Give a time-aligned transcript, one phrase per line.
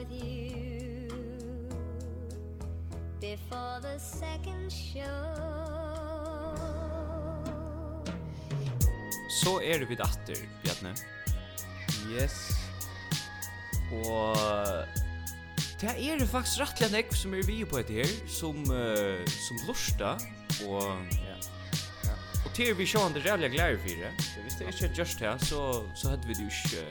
[0.00, 1.08] with you
[3.20, 5.04] Before the second show
[9.28, 10.94] Så er du vid atter, Bjarne
[12.10, 12.56] Yes
[13.92, 14.36] Og
[15.80, 19.62] Det er det faktisk rettelig nekk som er vi på etter her, som, uh, som
[19.64, 20.10] lorsta,
[20.68, 20.82] og
[21.14, 21.38] ja.
[22.04, 22.16] ja.
[22.44, 25.24] Og til vi sjåan det rævlig glære for det, så hvis det ikke er just
[25.24, 25.62] her, så,
[25.96, 26.84] så hadde vi det jo ikke,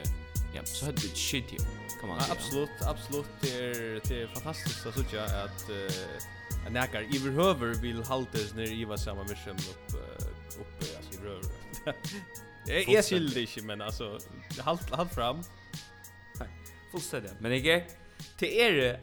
[0.56, 2.34] ja, så hadde vi det shit jo kan man säga.
[2.34, 3.26] Absolut, absolut.
[3.42, 8.72] Det är det är fantastiskt att såja att eh en näkar överhöver vill haltes när
[8.72, 9.96] Iva samma mission upp
[10.60, 11.46] upp alltså överhöver.
[12.66, 14.20] Jag är skyldig inte men alltså
[14.60, 15.42] halt halt fram.
[16.40, 16.50] Nej,
[16.92, 17.34] fullständigt.
[17.40, 17.84] Men jag
[18.38, 19.00] till er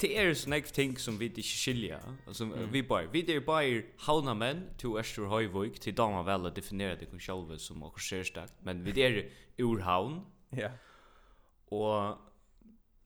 [0.00, 2.70] Det är så näkt ting som vi inte skilja, alltså mm.
[2.72, 7.06] vi bara, vi där bara hauna men till Öster Høyvik till Dama väl definiera det
[7.06, 10.20] kun själva som och sérstakt, men vi där ur havn.
[10.50, 10.70] Ja.
[11.68, 12.18] Och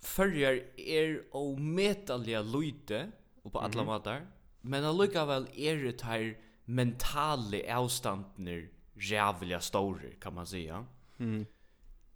[0.03, 3.13] Førjar er og metalliga lute
[3.45, 3.93] og på alla mm -hmm.
[3.93, 4.27] matar,
[4.63, 6.35] men allikevel er det her
[6.67, 10.85] mentale avstandner rævliga store, kan man säga.
[11.19, 11.47] Mm.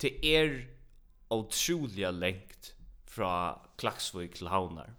[0.00, 0.64] Det er
[1.30, 4.90] otroliga lengt fra Klaksvik til Havnar.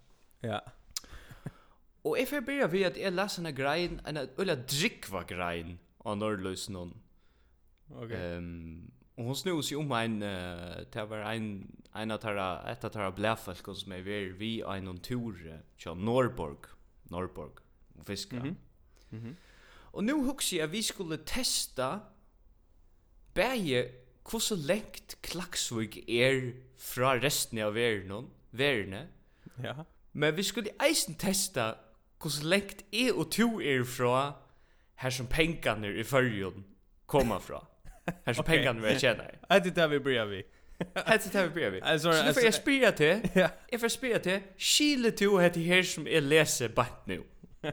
[0.42, 0.58] Ja.
[2.04, 6.16] Og jeg får börja vid at jeg leser en grein, en øyla drikva grein av
[6.16, 6.68] Norrløs.
[7.90, 8.38] Okay.
[8.38, 8.90] Um,
[9.22, 12.88] Och hon snur sig om en uh, det var en en av tara ett av
[12.88, 16.56] tara bläfalk som är vi vi en on tur till Norborg
[17.02, 17.52] Norborg
[17.98, 18.36] och fiska.
[18.36, 18.44] Mhm.
[18.44, 18.56] Mm
[19.10, 19.22] mhm.
[19.22, 19.36] Mm
[19.94, 22.00] och nu hugger jag vi skulle testa
[23.34, 23.92] bäge
[24.32, 29.06] hur lengt Klaksvik är fra resten av världen, världen.
[29.62, 29.84] Ja.
[30.12, 31.76] Men vi skulle eisen testa
[32.22, 34.34] hur lengt är och to är fra
[34.94, 36.64] här som pengarna i förrjun
[37.06, 37.66] kommer fra.
[38.24, 39.38] Här så pengarna vi tjänar.
[39.48, 40.44] det tyckte vi börjar vi.
[41.06, 41.80] Hetta vi við brevi.
[41.82, 43.28] Alltså alltså för jag spyr till.
[43.70, 44.40] Jag för spyr till.
[44.56, 47.22] Skile to hetta her sum er lesa bant nu.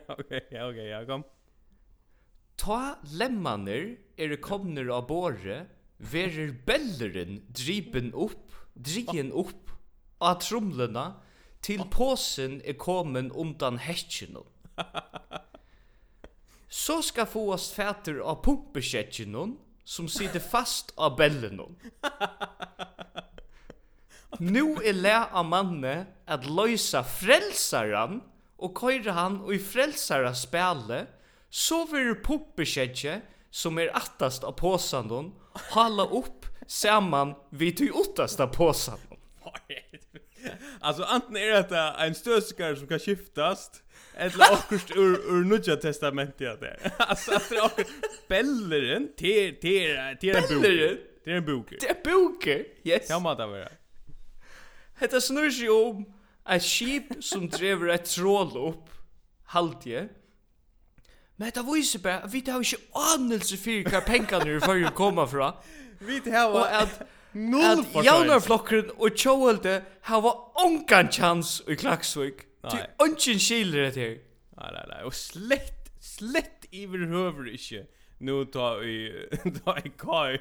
[0.07, 1.23] Okej, ja okej, ja kom.
[2.57, 5.65] Ta lemmaner er komner av borre,
[5.97, 9.71] verer belleren dripen upp, drien upp
[10.19, 11.05] av trumlena
[11.63, 14.47] til påsen er kommen undan hetsjenon.
[16.69, 19.35] Så skal få oss fæter av pumpesketchen
[19.89, 21.61] som sitter fast av bellen
[24.39, 25.93] Nu er lä av manne
[26.29, 28.19] at løysa frälsaren
[28.61, 31.05] og køyre han og i frälsara spela
[31.49, 35.33] så vil puppesketje som er attast av påsandon
[35.73, 39.17] hålla upp samman vid till åttasta påsandon.
[40.79, 43.71] alltså antingen är det en stödskare som kan skiftas
[44.19, 46.91] Eller akkurst ur, ur Nudja testamentet ja det.
[46.97, 47.89] Alltså att det är akkurst.
[48.27, 50.61] Belleren till, till, till en bok.
[50.61, 50.97] Belleren?
[51.23, 51.69] Till en bok.
[51.69, 52.47] Till en bok,
[52.83, 53.09] yes.
[53.09, 53.69] Ja, man tar vare.
[54.95, 56.13] Hetta snur sig om
[56.49, 58.89] ett skip som driver ett trål upp.
[59.45, 60.09] Halvtje.
[61.35, 62.77] Men det viser bara att vi har inte
[63.15, 65.53] anelse för hur pengarna är för att komma fra.
[65.99, 67.01] Vi har att
[67.33, 70.31] Null for Jaunar flokkren og Tjóhalde hava
[70.63, 72.47] ongan chans i Klaksvik.
[72.69, 74.17] Til ongen skilder det her.
[74.57, 75.03] Nei, nei, nei.
[75.07, 77.85] Og slett, slett iver høver ikke.
[78.19, 78.97] Nu ta i,
[79.61, 80.39] ta i kaj,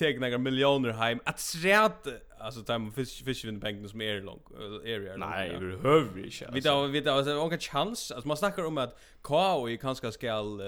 [0.00, 1.20] teg några miljoner heim.
[1.26, 4.40] At sræte, alltså ta med fiskvinnpengarna som är lång.
[4.84, 6.48] Är Nej, vi høver ikke.
[6.52, 8.10] Vi tar, vi tar, ongan chans.
[8.10, 8.94] Alltså man snackar om at
[9.24, 10.62] kaj kanskje skal,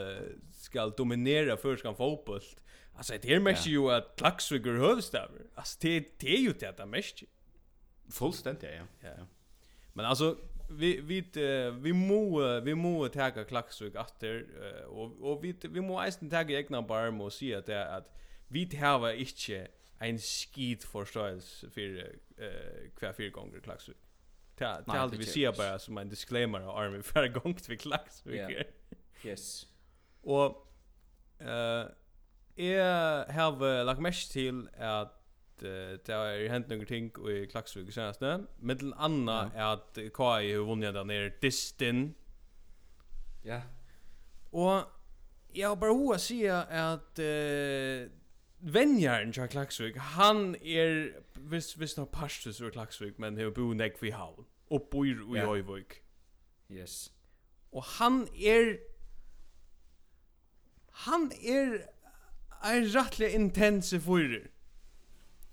[0.53, 2.59] skal dominera förskan fotbollt.
[2.98, 5.42] Alltså det är mest ju att Klaxvik är huvudstäver.
[5.54, 7.22] Alltså det det är ju det där mest.
[8.10, 9.09] Fullständigt ja.
[9.09, 9.26] Ja.
[9.92, 10.36] Men alltså
[10.70, 11.25] vi vi
[11.81, 16.82] vi må vi må ta Klaxvik uh, och och vi vi må eisen ta egna
[16.82, 18.14] barm och se att att
[18.48, 21.98] vi har inte en skit förståelse för
[22.36, 23.97] eh kvar fyra gånger Klaxvik.
[24.56, 28.66] Ta ta alltid vi ser bara som en disclaimer av armen för gång till Klaxvik.
[29.24, 29.66] Yes.
[30.22, 30.66] Och
[31.39, 31.86] eh
[32.59, 35.09] Jeg har lagt mest til at
[35.60, 38.47] det har hänt några ting i Klaxvik senast nu.
[38.59, 42.15] Mellan anna är att KI har vunnit der ner Distin.
[43.45, 43.60] Ja.
[44.51, 44.83] Och
[45.53, 48.10] jag har bara hoa säga att eh
[48.61, 54.03] Venjaren till Klaxvik, han är visst visst nog pastus ur Klaxvik men har bo näck
[54.03, 56.03] vi havn och bor i Höjvik.
[56.71, 57.13] Yes.
[57.72, 58.78] Og han er...
[60.91, 61.97] han er
[62.63, 64.51] en rättlig intense fyrer.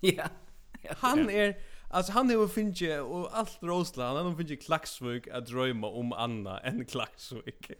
[0.00, 0.28] Ja.
[0.98, 1.56] Han är
[1.88, 6.58] Alltså han har finnje, och allt Rosland han har finnje Klaxvik att drömma om Anna
[6.60, 7.70] än Klaxvik.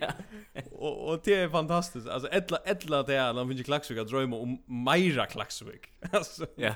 [0.00, 0.12] ja.
[0.70, 2.08] Och och det är fantastiskt.
[2.08, 5.86] Alltså ettla ettla det är han finnje Klaxvik att drömma om meira Klaxvik.
[6.12, 6.46] Alltså.
[6.56, 6.74] Ja.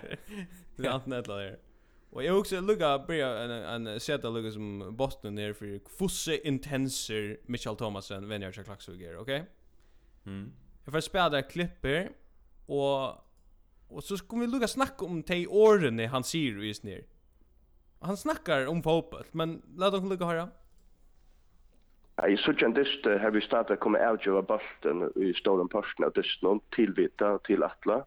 [0.76, 1.58] Det är antingen ettla där.
[2.10, 7.38] Och jag också lugga börja en en sätta lugga som Boston där för Fosse intenser
[7.46, 9.44] Michael Thomasen vänner jag Klaxvik okej?
[10.26, 10.52] Mm.
[10.84, 12.08] Jag får spela klipper
[12.66, 13.24] och
[13.88, 17.02] och så kommer vi lugga snacka om te åren han ser ju ner.
[18.00, 20.48] Han snackar om fotboll, men låt dem lugga höra.
[22.16, 26.60] Ja, i sådant dyst har vi startat kommer avgöra bulten i stora parten av dysten
[26.70, 28.04] till Vita till Atla.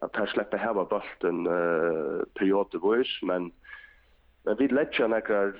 [0.00, 3.52] Att här släpper här bulten eh, periodvis, men
[4.44, 5.52] Men vi lägger några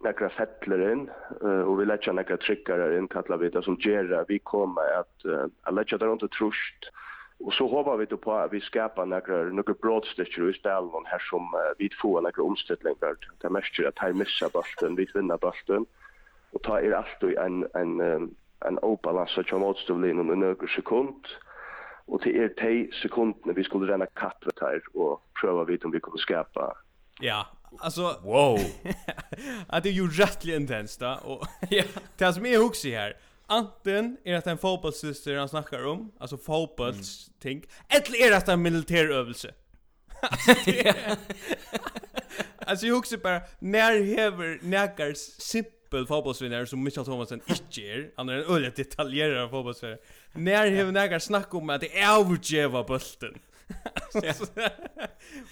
[0.00, 1.10] nekra fettler inn,
[1.44, 5.24] uh, och vi letja nekra tryggare inn, kallar vi det som gjerra, vi kommer att
[5.24, 6.90] uh, att lägga det rundt trusht,
[7.38, 11.22] och så hoppas vi då på att vi skapar några några broadstitcher i spelen här
[11.30, 15.86] som uh, vi får några omställningar det mest att her missa bollen vi vinner bollen
[16.52, 20.66] och ta er allt i en en um, en obalans så som återstår inom några
[20.66, 21.26] sekund.
[22.06, 25.90] Och till er te sekundene vi skulle renna katt vet här och pröva vid om
[25.90, 26.76] vi kunne skapa
[27.20, 27.46] Ja,
[27.78, 28.60] Alltså wow.
[29.66, 31.84] att det är ju rättligt intensivt och ja,
[32.16, 33.16] det som är hooks här.
[33.46, 38.48] Anten är att en fotbollssyster han snackar om, alltså fotbolls ting, eller är det att
[38.48, 39.54] en militärövelse.
[42.58, 48.28] alltså jag hooks bara när häver näkar simpel fotbollsvinnare som Michael Thomasen inte är, han
[48.28, 49.98] är en öle detaljerad fotbollsvinnare.
[50.32, 53.38] När häver näkar snackar om att det är övergeva bulten.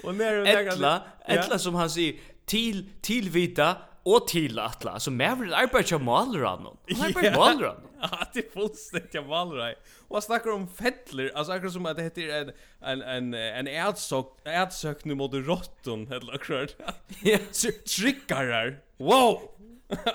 [0.03, 2.15] Och när du Etla, etla som han säger
[2.47, 6.77] till till vita och till atla så mer vill arbeta maler av någon.
[6.97, 7.85] Han arbetar maler av någon.
[8.01, 9.75] Ja, det är fullständigt jag maler.
[10.09, 14.27] Och snackar om fettler, alltså akkurat som att det heter en en en en ärtsök
[14.45, 16.77] ärtsök nu mot råtton eller akkurat.
[17.23, 17.39] Ja,
[17.97, 18.81] trickarar.
[18.97, 19.41] Wow.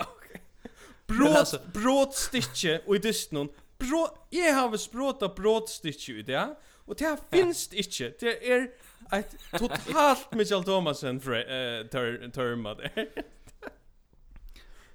[1.08, 3.50] Brot brotstitche och i dysten.
[3.78, 6.56] Brot, jag har väl språta brotstycke i det.
[6.86, 8.14] Och det här finns det inte.
[8.20, 8.72] Det är
[9.12, 13.08] ett totalt Michael Thomasen för eh ter term av det.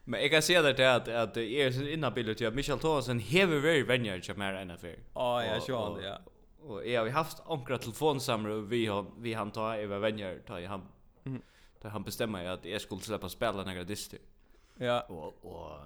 [0.04, 3.58] Men jag kan säga det att att det är en inability att Michael Thomasen hever
[3.58, 4.98] very vänjer som är en affär.
[5.14, 6.20] Ja, ja, så ja.
[6.60, 10.88] Och jag har haft ankra telefonsamråd vi har vi han tar över vänjer tar han.
[11.24, 11.42] Mm.
[11.82, 14.18] Där han bestämmer att jag skulle släppa spela några dyster.
[14.78, 15.00] Ja.
[15.00, 15.78] Och och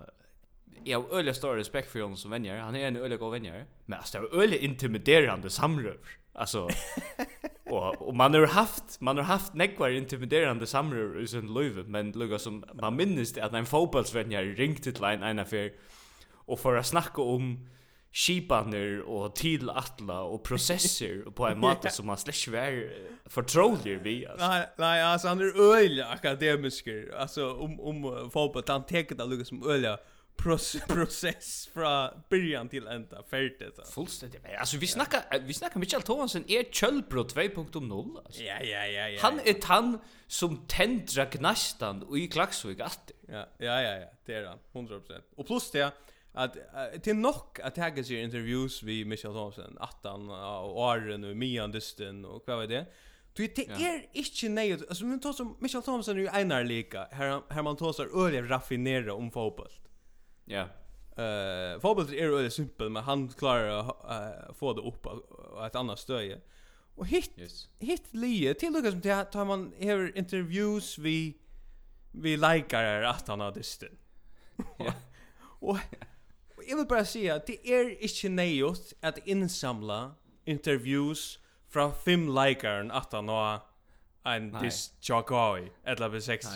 [0.85, 2.59] jag har öliga stor respekt för honom som vänjer.
[2.59, 3.67] Han är en öliga god vänjer.
[3.87, 5.99] Men alltså det var öliga intimiderande samröv.
[6.33, 6.69] Alltså
[7.65, 12.13] och, och man har haft man har haft nekvar intimiderande samröv i sin liv men
[12.13, 15.73] lugga som man minns det att en fotbollsvänjer ringte till en en affär
[16.33, 17.69] och för att snacka om
[18.13, 22.93] skipaner och till atla och processer på en måte som man slash vär
[23.27, 24.49] förtrolig vi alltså.
[24.49, 29.25] Nej nej alltså han är öliga akademisker, alltså om om uh, fotboll han tänker det
[29.25, 29.99] lugga som öliga
[30.89, 33.93] process fra början till ända färdigt så.
[33.93, 34.41] Fullständigt.
[34.59, 35.39] Alltså vi snackar ja.
[35.43, 38.43] vi snackar Michael Thomasen är Kjellbro 2.0 alltså.
[38.43, 39.19] Ja ja ja ja.
[39.23, 43.11] Han är han som tendra gnastan och i Klaxvik att.
[43.29, 45.21] Ja ja ja ja, det är han 100%.
[45.37, 45.93] Och plus det
[46.33, 46.55] att
[47.05, 51.37] det är nog att jag ser interviews vi Michael Thomsen att han och Arren och
[51.37, 52.87] Mian Dustin och vad var det?
[53.35, 57.09] Du det är inte nej alltså men tar som Michael Thomsen är ju einar lika.
[57.11, 59.73] Här här man tar så öliga raffinera om fotboll.
[60.45, 60.61] Ja.
[61.17, 65.99] Eh, förbilden är ju simpel, men han klarar att få det upp och ett annat
[65.99, 66.41] stöje.
[66.95, 67.69] Och hit yes.
[67.79, 71.37] hit lie till Lucas som tar man här interviews vi
[72.13, 73.99] vi likar att han har dysten.
[74.79, 74.93] Ja.
[75.61, 75.79] Och
[76.69, 82.91] jag vill bara säga att det är inte nejot att insamla interviews från fem likaren
[82.91, 83.61] att han har
[84.25, 86.47] en dyst tjockoj, eller vi sex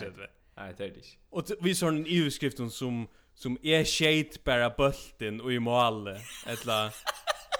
[0.55, 1.07] Nej, det är det inte.
[1.29, 6.07] Och vi såg en överskrift som som är shit bara bulten och i mål
[6.45, 6.93] eller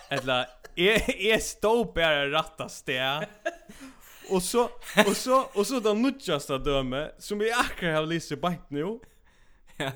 [0.09, 3.27] eller är är stå bara rätta stä
[4.29, 4.69] och så
[5.07, 8.99] och så och så den nutchaste döme som vi akkurat har lyst på nu
[9.77, 9.91] ja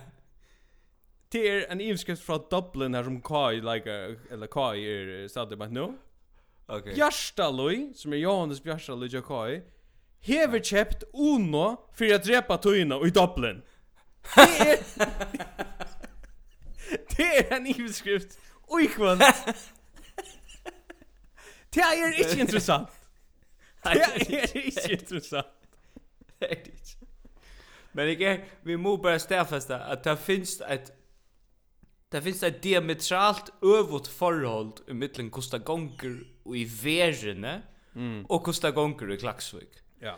[1.31, 5.71] Det er en ivskrift fra Dublin her som Kai, like, eller Kai er stadig bare
[5.71, 5.85] nå.
[6.67, 6.91] Okay.
[6.93, 9.61] Bjarstaløy, som er Johannes Bjarstaløy og Kai,
[10.27, 13.61] hever kjept Uno for å drepa tøyene i Dublin.
[14.35, 14.79] Det är...
[17.17, 18.39] det är en ivskrift.
[18.67, 19.19] Oj, kväll.
[21.69, 22.89] Det är inte intressant.
[23.83, 25.47] Det är inte intressant.
[26.39, 26.71] Det är inte.
[27.91, 30.91] Men ikke, vi må bara stedfeste att det finns ett
[32.11, 37.61] det finns ett diametralt øvått förhåll i mitten hvordan gonger och i verene
[37.95, 38.25] mm.
[38.25, 39.79] och hvordan gonger i Klaxvik.
[39.99, 40.17] Ja.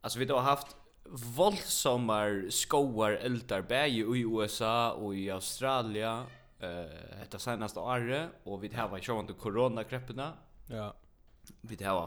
[0.00, 0.76] Alltså vi då har haft
[1.10, 6.24] våldsommar skoar eldar bäge i USA och i Australien
[6.58, 10.32] eh detta senaste året och vi har här var ju inte.
[10.66, 10.94] Ja.
[11.60, 12.06] Vi har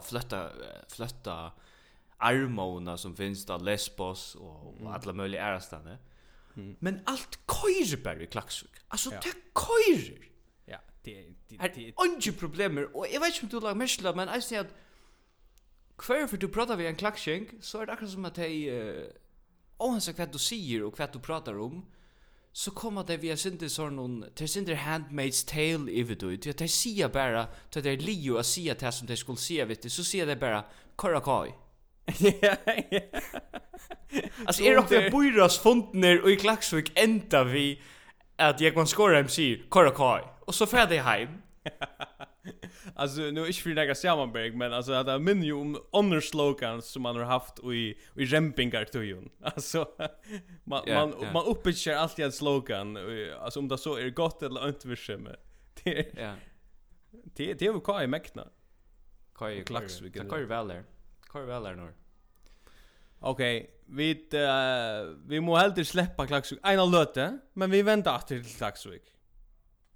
[0.88, 1.52] fløtta,
[2.16, 5.98] armona som finns där Lesbos och, och alla möjliga ärastande.
[6.56, 6.76] Mm.
[6.78, 8.70] Men allt köjer bara i Klaxvik.
[8.88, 9.20] Alltså ja.
[9.22, 10.18] det köjer.
[10.64, 11.18] Ja, det
[11.48, 11.88] det det.
[11.88, 14.74] Är inte problemer och jag vet inte om du lagar mäsla men jag säger att
[16.02, 19.04] Hver for du pratar vi en klaksing, så er det akkurat som at hei, uh,
[19.78, 21.84] ohansag hva du sier og hva du pratar om,
[22.54, 26.20] så kommer det via har synte sånn noen, det er synte Handmaid's Tale i vet
[26.22, 29.66] du, det er sier bare, det er lio å sier det som det skulle sier,
[29.66, 30.62] vet du, så sier det bare,
[30.98, 31.54] karakoi.
[32.42, 32.56] Ja,
[32.90, 33.00] ja.
[34.46, 37.82] Alltså är det också bojras fontner och i Klaxvik ända vi
[38.36, 41.28] att jag kan skora hem sig karakoi och så färdig hem.
[42.94, 46.82] alltså nu ich vill några sammanberg men alltså att jag minns ju om andra slogan
[46.82, 49.22] som man har haft i i Rempingar till ju.
[49.42, 49.88] Alltså
[50.64, 51.32] man yeah, man yeah.
[51.32, 52.98] man uppbygger alltid en slogan
[53.40, 55.38] alltså om det så är gott eller inte vi skämmer.
[55.84, 56.34] Det ja.
[57.10, 58.48] Det det är vad i mäkna.
[59.34, 60.28] Kaj klax vi kan.
[60.28, 60.84] Kaj väl där.
[61.32, 61.92] Kaj väl där nu.
[63.26, 66.60] Okej, vi uh, vi må helt släppa Klaxvik.
[66.64, 69.02] Ena löte, men vi väntar till Klaxvik.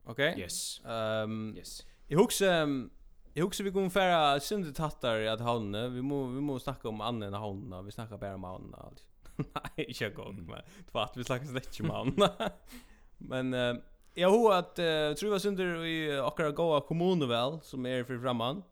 [0.04, 0.30] Okej?
[0.30, 0.42] Okay?
[0.42, 0.80] Yes.
[0.84, 1.86] Ehm um, Yes.
[2.10, 2.88] Jag huxar
[3.34, 5.88] Jag huxar vi kommer färra synd tattar att havna.
[5.88, 7.82] Vi må vi må snacka om annan havna.
[7.82, 9.04] Vi snackar bara om havna alltså.
[9.36, 12.32] Nej, jag gång men tvart vi snackar inte om havna.
[13.18, 13.76] men uh,
[14.14, 18.18] jag hur att uh, tror jag synder i akra goa kommun väl som är för
[18.18, 18.62] framman.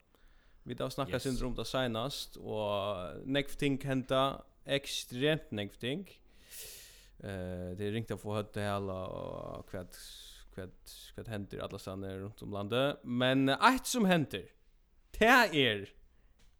[0.62, 6.20] Vi då snackar synder om det senast och next thing hända extremt next thing.
[7.18, 9.96] Eh det ringt att få höra det hela och kvätt
[10.56, 14.48] kvad kvad händer alla stannar runt om landet men ett som händer
[15.18, 15.88] det är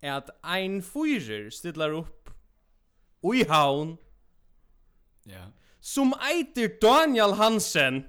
[0.02, 2.30] at ein fyrer stillar upp
[3.34, 3.96] i havn
[5.24, 5.52] ja.
[5.80, 8.04] som eiter Daniel Hansen.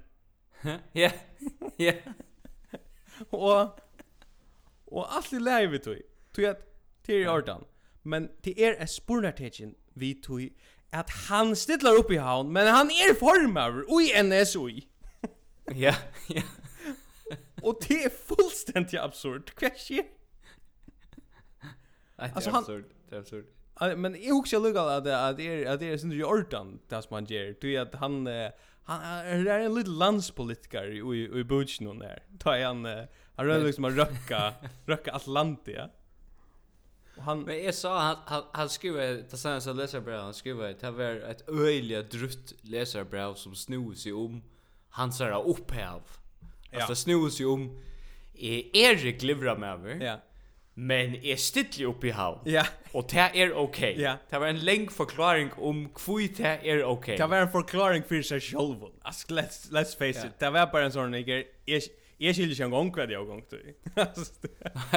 [0.93, 1.11] Ja
[1.77, 1.93] ja.
[3.31, 3.79] Og
[4.87, 5.99] og alt i leið við tøy
[6.35, 6.63] tøy at
[7.05, 7.63] til i ordan.
[8.03, 10.49] Men det er en spurnartekin við tøy
[10.95, 14.11] at han stillar upp i havn men han er formar i.
[14.23, 14.87] NSOI
[15.75, 15.95] Ja,
[16.27, 16.41] ja.
[17.61, 19.51] Och det är fullständigt absurd.
[19.61, 20.03] Vad sker?
[22.15, 23.45] Alltså han det är absurd.
[23.97, 27.01] Men jag husar lugg att det är det är det är synd i ordan det
[27.01, 27.55] som han gör.
[27.61, 28.27] Du att han
[28.83, 32.23] han är en liten landspolitiker i i Butchnon där.
[32.39, 32.85] Ta han
[33.35, 34.53] han rör liksom att röcka
[34.85, 35.89] röcka Atlantia.
[37.17, 38.93] Och han Men jag sa han han, han skrev
[39.29, 44.13] det sen så läser han skrev det var ett öjligt drutt läsarbrev som snor sig
[44.13, 44.41] om
[44.97, 46.01] hans här upphav.
[46.71, 46.79] Ja.
[46.79, 47.79] Alltså snus ju om
[48.33, 50.05] är Erik glivra med över.
[50.05, 50.21] Ja.
[50.73, 52.41] Men är stittlig upp i hav.
[52.45, 52.65] Ja.
[52.91, 53.91] Och det är okej.
[53.91, 54.03] Okay.
[54.03, 54.17] Ja.
[54.29, 56.83] Det var en lång förklaring om kvui det är okej.
[56.83, 57.17] Okay.
[57.17, 58.83] Det var en förklaring för sig själv.
[59.01, 60.27] Alltså, let's, let's face ja.
[60.27, 60.39] it.
[60.39, 61.81] Det var bara en sån, jag, jag,
[62.17, 63.73] jag skiljer en gång vad jag gång till.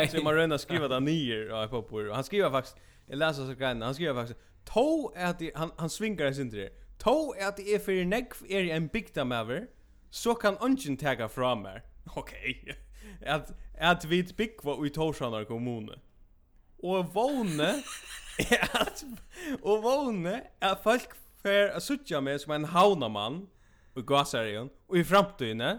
[0.10, 2.12] Så man röna skriva det nyer och på på.
[2.14, 2.76] Han skriver faktiskt,
[3.06, 6.70] jag läser så kan han skriver faktiskt, to att han, han svingar sin till det.
[6.98, 9.66] To att det är för neck är en big time ever
[10.10, 11.80] så kan ungen tagga fra mer.
[12.16, 12.76] Okej.
[13.20, 16.00] at, Att att vi byggva i Torshanda kommune.
[16.82, 17.82] Og våne
[18.80, 19.04] at,
[19.62, 23.46] og våne er folk fer a suttja meg som en haunamann,
[23.94, 25.78] och gasarion og i framtiden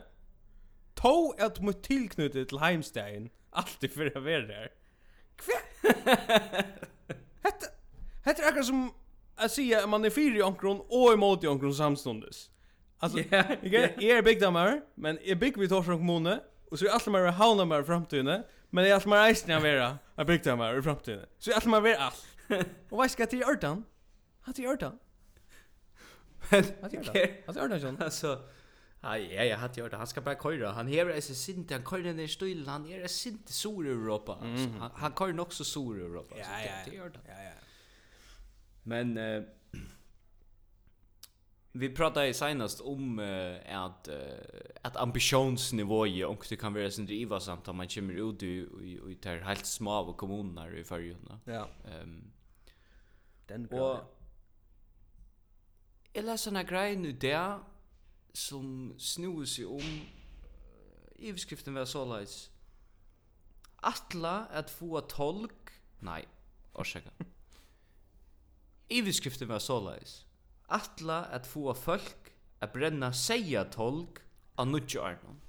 [0.96, 4.68] tog at mot tilknyttet til Heimstein alltid för att vara
[5.42, 5.58] Hva?
[7.46, 7.68] Hette,
[8.26, 8.94] hetta er akkurat som
[9.38, 12.52] att at man er fyra i onkron og emot i onkron samstundes.
[13.04, 16.40] Alltså, jag är jag big byggdammar, men jag bygger vid från kommune,
[16.72, 19.60] och så är allt mer havndammar i framtiden, men jag är allt mer eisen vara.
[19.60, 21.26] vera av byggdammar i framtiden.
[21.38, 22.26] Så är allt mer vera allt.
[22.90, 23.84] Och vad ska till Örtan?
[24.42, 25.00] Hatt i Örtan?
[26.50, 27.16] Men, hatt i Örtan?
[27.46, 28.40] Hatt i Örtan, Alltså,
[29.04, 30.00] Ja, ja, jag hatt i Örtan.
[30.00, 30.72] Han ska bara köra.
[30.72, 34.38] Han hever är sint, han köra ner i stil, han är sint i sur Europa.
[34.42, 34.74] Mm.
[34.80, 36.36] Han, han köra nog så sur Europa.
[36.38, 37.52] Ja, ja, ja, ja, ja.
[38.84, 39.44] Men, eh,
[41.74, 44.16] Vi pratade ju senast om uh, att uh,
[44.82, 49.28] att ambitionsnivået också kan vara sånt driva samt att man kommer ut i i, i
[49.28, 51.40] helt små av kommuner i förrjuna.
[51.46, 51.68] Ja.
[51.86, 52.32] Ehm um,
[53.48, 54.06] den går.
[56.14, 57.60] Jag läser en grej nu där
[58.34, 60.02] som snur sig om
[61.20, 62.50] överskriften var så läs.
[63.76, 65.70] Atla att få tolk.
[66.00, 66.28] Nej,
[66.80, 67.12] ursäkta.
[68.90, 70.26] Överskriften var så läs
[70.74, 74.22] atla at få folk at brenna seia tolk
[74.60, 75.40] av nudja arnon.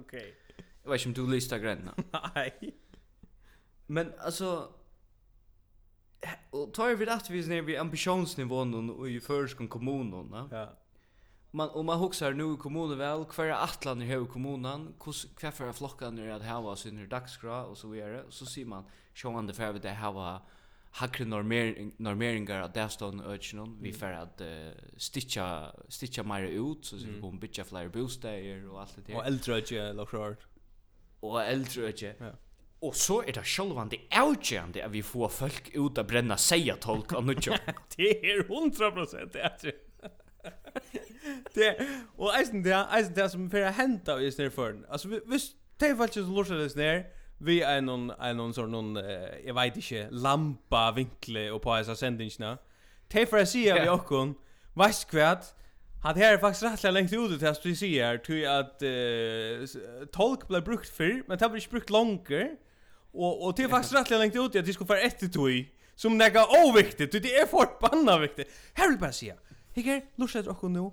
[0.00, 0.14] ok.
[0.14, 1.94] Jeg vet ikke om du lyst av grenna.
[2.34, 2.72] Nei.
[3.92, 4.68] Men altså,
[6.52, 10.68] og tar vi rett vis ned vid ambitionsnivån og i førskan kommunen, ja.
[11.52, 15.66] Man, og man huxar nu i kommunen vel, hver er atlan i hev kommunen, kvar
[15.66, 19.58] er flokkan er at hava sin dagskra og så videre, så sier man, sjåan det
[19.58, 20.38] fer vi det hava
[21.00, 23.76] hakre normering normeringar av dæstan økjennom.
[23.80, 25.46] Vi fer at uh, stitcha
[25.88, 29.16] stitcha meira ut så vi kom bitcha flyer bostäder og alt det der.
[29.16, 30.36] Og äldre økje lokrar.
[31.22, 32.14] Og eldre økje.
[32.20, 32.34] Ja.
[32.82, 37.14] Og så er det sjølvande avgjørende at vi får folk ut av brenna seia tolk
[37.14, 37.56] av nutja.
[37.96, 39.74] det er 100% det
[41.54, 41.68] det
[42.18, 44.74] og eisen det eisen det som fer henta i snær for.
[44.90, 47.04] Altså hvis tei faktisk lursa det snær
[47.42, 48.96] vi är någon är någon sån någon
[49.46, 52.58] jag vet inte lampa vinkle och på dessa sändningarna.
[53.08, 54.34] Te för att se vi också.
[54.74, 55.44] Vad kvärt.
[56.02, 60.64] Hat här faktiskt rätt längt ut det att vi ser till att uh, tolk blev
[60.64, 62.28] brukt för men det har blivit brukt långt
[63.12, 66.18] Och och det är faktiskt rätt längt ut att det skulle för ett tog som
[66.18, 67.12] nega oviktigt.
[67.12, 68.48] Det är förbannat viktigt.
[68.74, 69.34] Här vill bara se.
[69.74, 70.90] lust lustar och nu.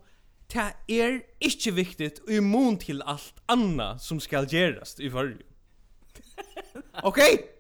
[0.53, 5.48] Det er inte viktigt i immun til alt annat som skal göras i förr.
[7.03, 7.51] Okej.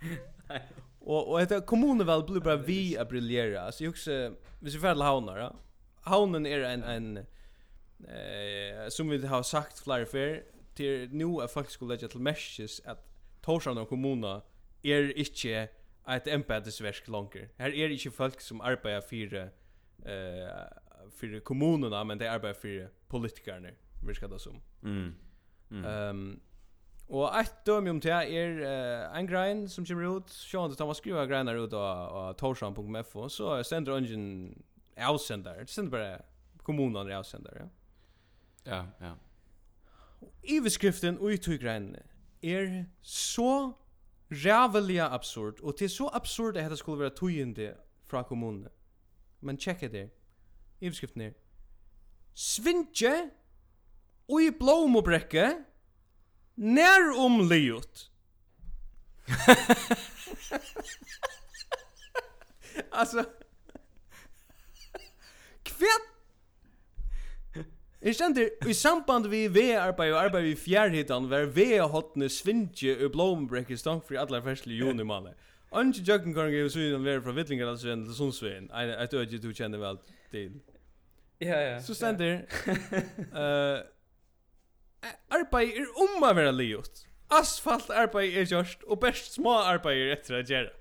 [0.98, 3.62] Och och heter kommunen väl blir bara vi att briljera.
[3.62, 5.38] Alltså jag också vi ska fälla haunar.
[5.38, 5.56] Ja?
[6.00, 7.16] Haunen är en en
[8.08, 10.42] eh som vi har sagt flera för
[10.74, 13.06] till nu är folk skulle lägga till meshes att
[13.40, 14.42] Torshavn och kommuna
[14.82, 15.68] är inte
[16.08, 17.48] ett embeddesverk längre.
[17.56, 23.68] Här är inte folk som arbetar för eh för kommunerna men det arbetar för politikerna,
[24.06, 24.60] vi ska det som.
[24.82, 25.14] Mm.
[25.70, 26.08] Ehm mm.
[26.10, 26.40] um,
[27.08, 30.88] Og eitt dømi om det er uh, en grein som kommer ut, sjåan til at
[30.88, 34.54] man skriver greinar ut av, av torsan.fo, så sender ungen
[34.96, 37.68] avsender, det sender bare kommunen avsender, ja.
[38.64, 39.12] Ja, ja.
[40.48, 42.00] Iveskriften og utøy greinene
[42.44, 43.74] er så
[44.32, 47.74] rævelige absurd, og det er så absurd at det skulle være tøyende
[48.08, 48.68] fra kommunen.
[49.40, 50.08] Men tjekk det.
[50.80, 51.36] Iveskriften er
[52.34, 53.30] Svinje
[54.28, 55.50] og i blåmobrekke
[56.54, 58.10] När om Leot.
[62.90, 63.24] alltså
[65.62, 66.14] Kvätt
[68.04, 73.78] Jeg kjente, i samband vi VR-arbeid og arbeid vi fjærhittan, var VR-hottene svindje og blåmbrekker
[73.80, 75.32] stank for alle ferslige junimanne.
[75.72, 79.96] Anki Jökengården gav synen være fra Vittlingarlandsveien til Sundsveien, et øyne du kjenner vel
[80.30, 80.52] til.
[81.40, 81.80] Ja, ja.
[81.80, 82.44] Så stender,
[83.32, 83.80] uh,
[85.34, 87.04] arbeid er om å være livet.
[87.34, 90.72] Asfalt arbeid er gjørst, og best små arbeid er etter å gjøre.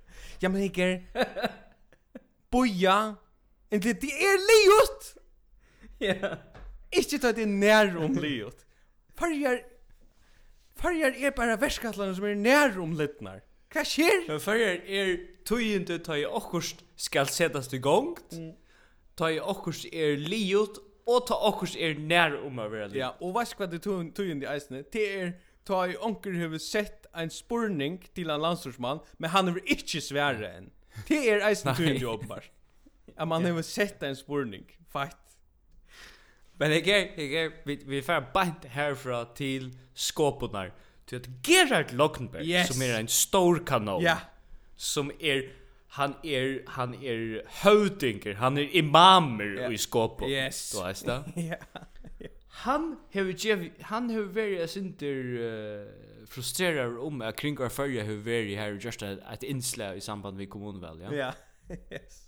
[0.43, 0.89] Ja, men ikke...
[2.53, 3.15] Boja,
[3.73, 5.13] en det er livet!
[6.03, 6.35] Ja.
[6.93, 8.65] Ikke ta det nær om livet.
[9.17, 9.63] Farger...
[10.77, 13.41] Farger er bare verskatlene som er nær om litnar.
[13.73, 14.25] Hva skjer?
[14.27, 15.13] Men farger er
[15.47, 18.35] tøyende ta i okkurst skal setast i gongt.
[18.37, 18.51] Mm.
[19.17, 20.77] Ta i okkurst er livet,
[21.09, 24.43] og ta okkurs er nær om å være Ja, og hva skal du tog inn
[24.43, 24.83] i eisene?
[24.93, 25.33] Det er
[25.67, 30.49] ta i onker har sett en spurning til en landstorsmann, men han har ikke svære
[30.57, 30.71] enn.
[31.07, 32.49] Det er eisene tog inn i åpenbart.
[33.13, 34.65] Ja, man har sett en spurning.
[34.91, 35.19] Fakt.
[36.59, 40.71] Men jeg er, jeg er, vi, vi fer bant herfra til skåpunar.
[41.09, 42.69] Til at Gerard Lockenberg, yes.
[42.71, 44.19] som er en stor kanon, ja.
[44.79, 45.49] som er
[45.93, 49.73] han er han er høvdinger, han er imamer yeah.
[49.73, 50.29] i Skopje.
[50.29, 50.71] Yes.
[50.71, 51.23] Du veist det?
[51.51, 51.59] Ja.
[52.63, 58.55] Han hever gjev, han har a sinter uh, frustrerar om at kringar fyrja hever hur
[58.55, 61.11] her just at innslag i samband med kommunval, ja.
[61.13, 61.31] Ja.
[61.93, 62.27] yes.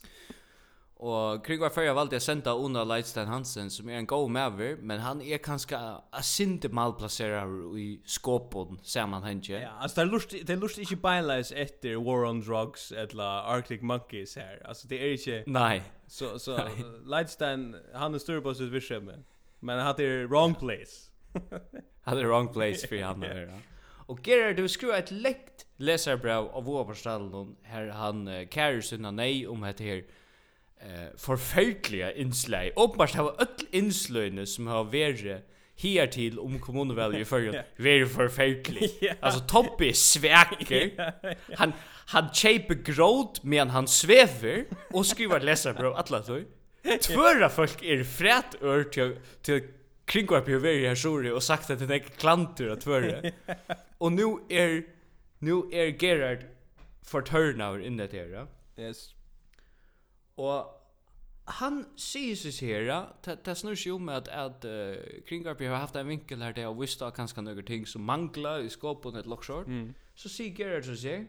[1.04, 4.78] Og kring var førre valgte jeg senda Una Leitstein Hansen, som er en god maver,
[4.80, 9.60] men han er kanskje a sinte malplacerer i skåpen, ser man hentje.
[9.60, 13.84] Ja, altså det er lust, det lust ikke beileis etter War on Drugs eller Arctic
[13.84, 15.44] Monkeys her, altså det er ikke...
[15.48, 15.82] Nei.
[16.08, 19.20] Så, så Lightstein Leitstein, han er større på sitt virksomme,
[19.62, 21.12] men han er wrong place.
[22.08, 23.64] han er wrong place for han er, ja.
[24.08, 29.48] Og Gerard, du skru et lekt leserbrev av Våparstallon, her han uh, kærer sinna nei
[29.50, 30.04] om dette her,
[30.80, 32.72] eh förfärliga inslag.
[32.76, 35.46] Uppenbart har öll inslöjne som har varit
[35.78, 39.04] här till om kommunvalget i förra varit förfärligt.
[39.04, 39.18] yeah.
[39.22, 41.14] Alltså Tobbe sväker.
[41.56, 41.74] Han
[42.08, 46.42] han chepe gråt medan han svever och skriver läsa bro alla så.
[47.02, 49.64] Tvåra folk är frätt ör till till
[50.06, 53.32] kringvarp ju varit här sorry och sagt att det är klantur att tvåra.
[53.98, 54.84] Och nu är
[55.40, 56.46] nu är Gerard
[57.04, 58.48] förtörnar in det här.
[58.78, 59.15] Yes.
[60.38, 60.72] Og
[61.46, 65.96] han sier seg her, att det snurrar seg om at, at uh, Kringarp har haft
[65.96, 69.26] en vinkel her til å visste att kanske några ting som manglar i skåpen et
[69.26, 69.68] lockshort.
[69.68, 69.94] Mm.
[70.16, 71.28] Så sier Gerard så här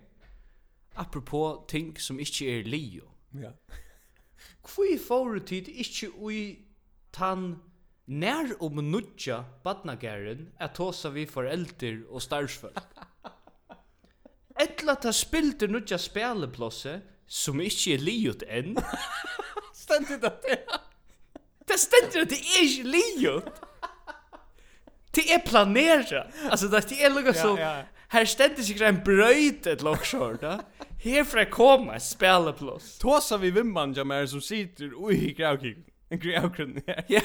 [0.97, 3.11] apropos ting som ikke er Leo.
[3.35, 3.51] Ja.
[4.67, 6.65] Hvor får tid ikke ui
[7.13, 7.61] tan
[8.07, 12.79] nær om nutja badnagæren er tåsa vi förälder og starsfolk.
[14.65, 18.77] Ettla ta spilter nutja speleplåse som ikke er liot enn.
[19.83, 20.59] Stendt det det?
[21.67, 23.63] Det stendt det, det er ikke liot.
[25.17, 26.27] Det er planera.
[26.51, 27.57] Altså, det är lugg så
[28.09, 30.61] här ständer sikkert en brøyt ett lockshort da.
[31.03, 32.99] Här koma et komma plus.
[32.99, 35.77] Tåsa vi vimman jamar som sitter oj graukig.
[36.09, 36.83] En graukig.
[37.09, 37.21] Ja.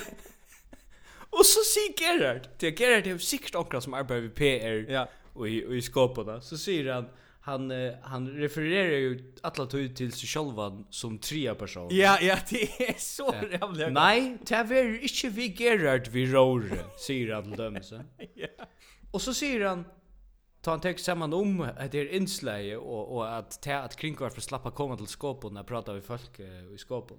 [1.29, 2.47] Och så ser Gerard.
[2.59, 4.91] Det Gerard er sikkert också som arbeider vid PR.
[4.91, 5.07] Ja.
[5.33, 6.41] Och i, och i skåpene.
[6.41, 7.05] Så sier han,
[7.41, 11.87] han eh, han refererar ju alla tog till sig själva som trea person.
[11.91, 13.47] Ja, ja, det är så ja.
[13.51, 13.89] jävla.
[13.89, 17.95] Nej, det är inte vi Gerard vi rör, säger han till dem så.
[18.33, 18.47] ja.
[19.11, 19.85] Och så säger han
[20.61, 24.15] ta en text samman om att det är inslag och och att ta att kring
[24.19, 27.17] varför slappa komma till skåpen när pratar vi folk uh, i skåpen.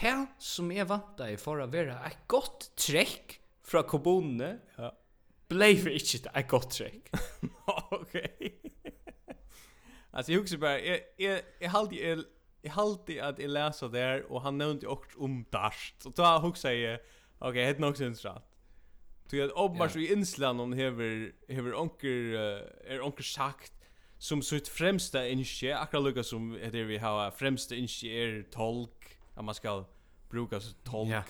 [0.00, 4.60] Det som är vanta i förra vara ett gott träck från kommunen.
[4.76, 4.98] Ja.
[5.48, 7.10] Blev inte ett gott träck.
[7.90, 8.32] Okej.
[8.50, 8.70] Okay.
[10.16, 12.24] Alltså jag huxar bara jag jag jag hade jag
[12.62, 16.02] jag hade att jag läser där och han nämnde också om dast.
[16.02, 17.00] Så då huxar jag
[17.38, 18.42] okej, okay, är nog syns rätt.
[19.30, 23.72] Du har uppenbart i Inslan om hever hever onker uh, är onker sagt
[24.18, 29.44] som sitt främsta inske akkurat lukka som det vi har främsta inske är tolk att
[29.44, 29.84] man ska
[30.30, 31.08] bruka som tolk.
[31.08, 31.24] Yeah.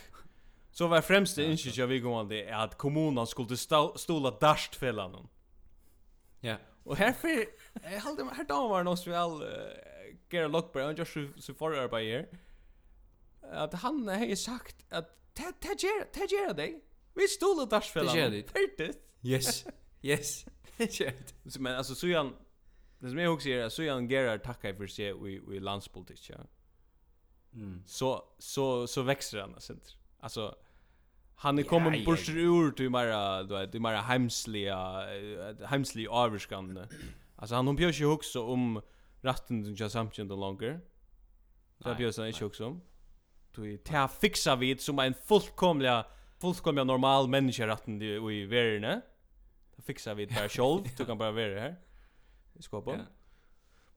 [0.70, 3.57] Så var främsta yeah, inske jag vi går om det är att kommunen skulle
[3.96, 5.29] stola darstfällan.
[6.40, 6.49] Ja.
[6.49, 6.59] Yeah.
[6.87, 7.46] Och härför
[7.83, 9.42] jag hade här dagen var nog så väl
[10.31, 12.29] Gerard Lockberg och Josh så förra på här.
[13.53, 16.85] Att han har ju sagt att ta ta ger ta ger dig.
[17.14, 17.29] Vi
[17.64, 18.46] Det där för dig.
[18.46, 18.99] Färdigt.
[19.22, 19.66] Yes.
[20.03, 20.46] Yes.
[20.79, 21.35] Shit.
[21.46, 22.37] Så men alltså så han
[22.99, 26.37] det som jag också är så han Gerard tackar för sig i i landspolitik ja.
[27.53, 27.83] Mm.
[27.87, 29.75] Så så så växer han alltså.
[30.20, 30.57] Alltså
[31.38, 35.07] Han är kommer ja, bort ur till mera du vet, till mera hemsliga
[35.64, 36.87] hemsliga avskan.
[37.37, 38.83] Alltså han hon björs ju också om
[39.20, 40.81] ratten till jag samtjänt och longer.
[41.79, 42.81] Så björs han inte också om.
[43.55, 46.07] Du ta fixa vid som en fullkomliga
[46.38, 49.01] fullkomliga normal människa ratten i världen.
[49.77, 51.77] Ta fixa vid bara själv, du kan bara vara här.
[52.53, 52.99] I skåpen.
[52.99, 53.05] Ja.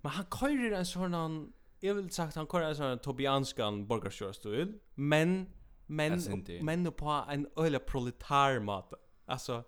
[0.02, 4.80] Men han körer en sån han Jag vill sagt han kör en sån tobianskan borgarstjärnstil,
[4.96, 5.48] men
[5.90, 8.94] men men på en öle proletär mat.
[9.26, 9.64] Alltså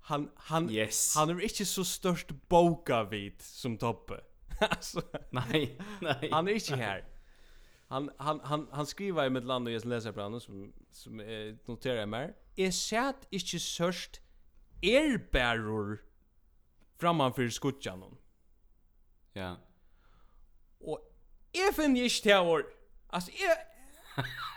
[0.00, 1.16] han han yes.
[1.16, 4.20] han är inte så störst boka vid som toppe.
[4.60, 6.28] alltså nej, nej.
[6.32, 7.04] Han är inte här.
[7.88, 11.54] Han han han han skriver i mitt land och jag läser på som som eh,
[11.64, 12.34] noterar jag mer.
[12.56, 14.20] Är sett inte störst
[14.82, 16.02] erbäror
[16.98, 18.16] framför skutjan.
[19.32, 19.56] Ja.
[20.78, 21.00] Och
[21.52, 22.64] är finn ich der
[23.08, 23.56] Alltså är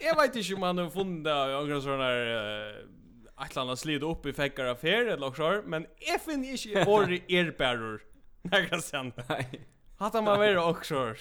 [0.00, 2.86] Jeg vet ikke om han har funnet det, funnit några sådana här
[3.40, 6.84] att han annet slid opp i fäckar affär eller noe sådär, men jeg finner inte
[6.84, 8.02] vår erbäror
[8.42, 9.12] några sen.
[9.28, 9.66] Nej.
[9.98, 11.14] Hatta man vara också.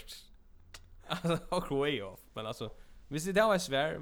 [1.08, 2.70] Altså, och way off, men altså...
[3.10, 3.96] Hvis det var svær,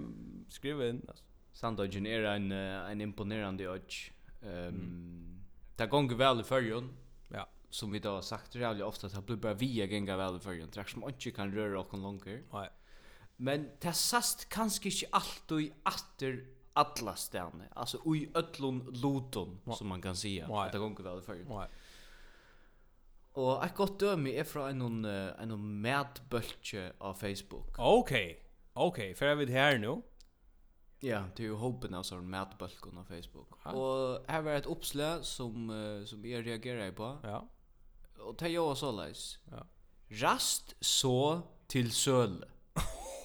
[0.50, 1.24] skriv inn, altså.
[1.54, 4.12] Sandodgen er en, uh, en imponerande ødj.
[4.42, 5.40] Um, mm.
[5.78, 6.90] Det gånger vel i förrjun.
[7.32, 7.46] Ja.
[7.70, 10.70] Som vi da har sagt jävligt ofta, det blir bare vi gänga vel i förrjun.
[10.74, 12.26] Det er som ikke kan røre oss långt.
[12.26, 12.70] Nej
[13.38, 16.40] men det sast kanskje ikke alltid atter
[16.78, 20.64] alla stene, altså i öllun loton, som man kan säga, ja.
[20.66, 21.48] att det gonger väl förut.
[21.50, 21.68] Ja.
[23.38, 27.78] Og et godt dømi er fra en, en medbøltje av Facebook.
[27.78, 28.14] Ok,
[28.74, 30.00] ok, for jeg vet her nå.
[31.06, 33.60] Ja, det er jo håpen av sånn medbølgen av Facebook.
[33.62, 33.76] Ja.
[33.78, 35.70] Og her var et oppslag som,
[36.10, 37.12] som jeg reagerer på.
[37.22, 37.44] Ja.
[38.26, 39.28] Og det er jo også leis.
[39.52, 39.62] Ja.
[40.24, 42.57] Rast så til søle.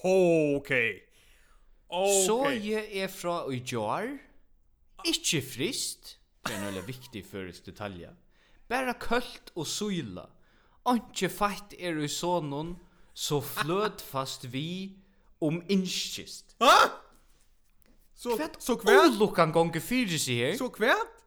[0.03, 0.57] Okej.
[0.59, 2.25] Okay.
[2.25, 4.07] Så jeg er fra i jar.
[5.05, 6.17] Ikke frist.
[6.43, 8.09] Det er en veldig viktig først detalje.
[8.67, 10.25] Bara kølt og søyla.
[10.85, 12.73] Anke feit er i sånn,
[13.13, 14.97] så fløt fast vi
[15.39, 16.55] om innskist.
[16.59, 16.99] Va?
[18.15, 18.59] Så kvært?
[18.63, 20.57] så kvärt lukan gånge fyra sig här.
[20.57, 21.23] Så kvært?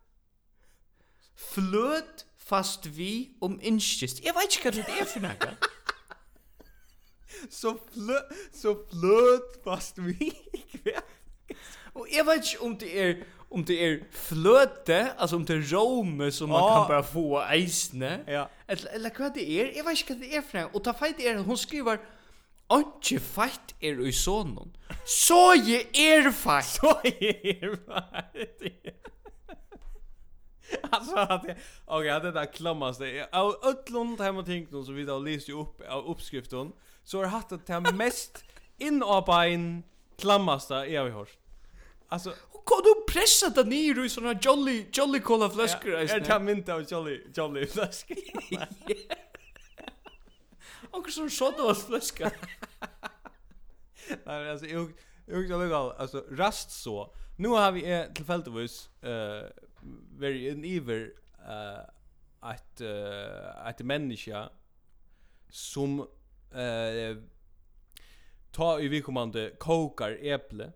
[1.37, 4.25] Fløt fast vi om innskist.
[4.25, 5.57] Jeg vet ikke hva det er for noe
[7.51, 8.19] så flø
[8.55, 10.33] så fløt fast vi.
[11.95, 13.17] Og jeg vet ikke om det er
[13.51, 16.73] om det er fløte, altså om det er rome som man oh.
[16.73, 18.25] kan bare få eisne.
[18.27, 18.45] Ja.
[18.69, 20.71] Eller, eller hva det er, jeg vet ikke hva det er for noe.
[20.75, 22.03] Og ta feit er, hun skriver,
[22.75, 24.73] Anki feit er i sonen.
[25.07, 26.67] Så je er feit.
[26.75, 28.97] Så je er feit.
[30.91, 33.01] alltså att okej okay, det där klammas
[33.33, 36.73] Av Öllund hemma tänkt någon så vi då läste ju upp av uppskriften
[37.07, 38.45] så har hatt det här mest
[38.79, 39.83] inåpain
[40.19, 41.39] klammasta jag har hört.
[42.09, 45.93] Alltså, hur kan du pressa det ner i såna jolly jolly cola flaskor?
[45.93, 48.17] Ja, är det minta av jolly jolly flaskor?
[50.91, 52.31] Och så shot av flaskor.
[54.25, 54.93] Nej, alltså jag
[55.27, 57.15] jag jag lägger alltså rast så.
[57.39, 59.51] Nu har vi tillfälligtvis eh
[60.19, 61.13] very in ever
[61.49, 61.81] eh
[62.41, 62.81] att
[63.65, 64.49] att människa
[65.51, 66.07] som
[66.53, 67.17] eh
[68.57, 70.73] ta i vi kommande kokar äpple.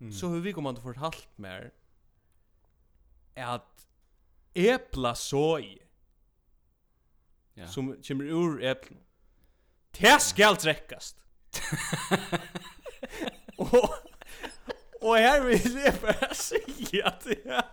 [0.00, 0.12] Mm.
[0.12, 1.70] Så hur vi kommande fått halt mer
[3.34, 3.88] är att
[4.54, 5.88] äppla soj.
[7.54, 7.66] Ja.
[7.66, 9.00] Som kommer ur äpplen.
[9.90, 11.16] Det skal trekkast.
[13.56, 13.74] och
[15.00, 17.64] och här vil jeg bare si at det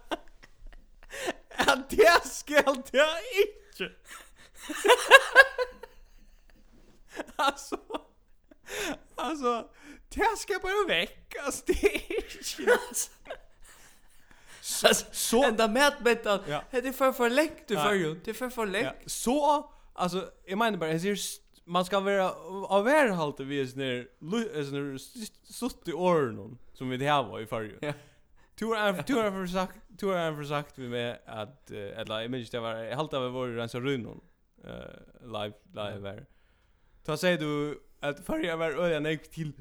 [1.49, 3.91] at det skal det inte.
[7.35, 7.79] Alltså
[9.15, 9.69] Alltså
[10.09, 12.01] det ska bara väckas det
[14.61, 15.93] Så så ända med
[16.47, 16.63] Ja.
[16.71, 18.15] Det är för för längt du för ju.
[18.23, 18.95] Det är för för längt.
[19.05, 21.17] Så alltså jag menar bara det är
[21.65, 22.31] man ska vara
[22.67, 24.07] av halt vi är när
[24.63, 24.99] sån
[25.43, 27.77] sutt i åren som vi det här var i förr.
[27.81, 27.93] Ja.
[28.55, 32.31] Du är du är för sagt du har för sagt vi med att eller jag
[32.31, 34.21] minns det var halt av vår rensa runon
[34.63, 34.71] eh
[35.21, 36.25] live live där.
[37.05, 39.53] Då säger du att förra var öja nej till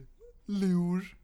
[0.46, 1.16] lur.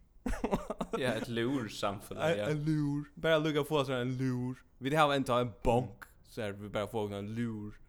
[0.99, 2.21] ja, ett lur samfund.
[2.21, 2.27] Ja.
[2.27, 3.05] En lur.
[3.15, 4.55] Bara lugga få så en lur.
[4.79, 6.05] Vi det har inte en bonk.
[6.29, 7.81] så här, vi bara få en lur.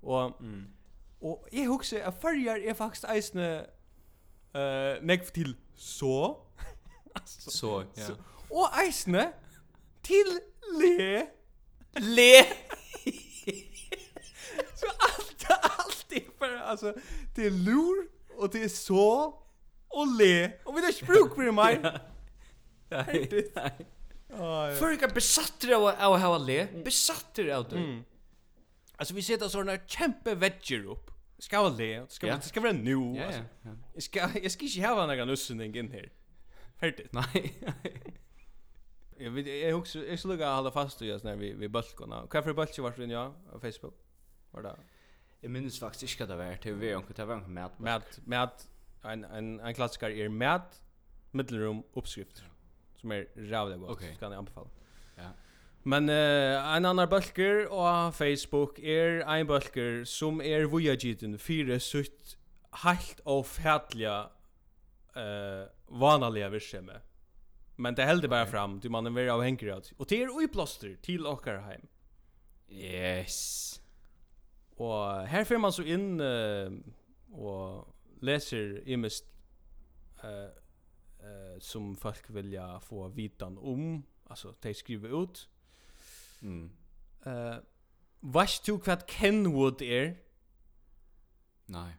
[0.00, 0.66] Och mm.
[1.20, 3.66] och jag huxar att förra är faktiskt isne
[4.54, 6.46] eh uh, nekv till så.
[7.24, 8.06] så, ja.
[8.06, 8.12] Så.
[8.48, 9.32] Och isne
[10.02, 10.40] till
[10.80, 11.26] le.
[11.94, 12.44] Le.
[14.74, 14.86] så
[16.72, 16.94] alltså
[17.34, 19.24] det är lur och det är så
[19.88, 20.52] och le.
[20.64, 21.80] Och vi det spruk för mig.
[22.88, 23.52] Nej.
[24.78, 26.66] Förrika besattre av att ha le.
[26.84, 28.02] Besattre av det.
[28.96, 31.10] Alltså vi sätter såna kämpe vegger upp.
[31.38, 32.06] Ska vara le.
[32.08, 33.14] Ska vara, ska vara nu.
[33.16, 33.32] Ja,
[33.62, 33.70] ja.
[33.94, 36.12] Jag ska, jag ska inte ha någon nussning in här.
[36.80, 37.12] Färdigt.
[37.12, 37.54] Nej.
[39.18, 42.26] Jag vet jag också jag skulle hålla fast i oss när vi vi bulkarna.
[42.30, 43.94] Kaffe bulkar vart ja på Facebook.
[44.50, 44.76] Var det?
[45.42, 46.58] Jeg minnes faktisk ikke hva det var.
[46.62, 47.80] Det var ikke det var ikke mat.
[47.82, 48.66] Mat, mat,
[49.04, 50.76] en, en, en klassiker er mat,
[51.34, 52.44] middelrom, oppskrift.
[53.00, 54.14] Som er rævlig godt, okay.
[54.14, 54.70] skal jeg anbefale.
[55.18, 55.32] Ja.
[55.82, 62.36] Men uh, en annan bølger og Facebook er en bølger som er vujagiten fire sutt
[62.84, 64.28] helt og fætliga
[65.16, 67.02] uh, vanliga virksomhet.
[67.76, 69.96] Men det helder bare fram, du man er veldig avhengig av det.
[69.98, 71.88] Og det er uiplåster til okker heim.
[72.70, 73.81] Yes.
[74.82, 76.72] Og her får man så inn uh,
[77.32, 79.28] og leser imest
[80.24, 80.50] uh,
[81.22, 85.44] uh, som folk vilja få vitan om, altså de skriver ut.
[86.40, 86.70] Mm.
[87.26, 87.60] Uh,
[88.22, 90.12] Vast du hva Kenwood er?
[91.74, 91.90] Nei.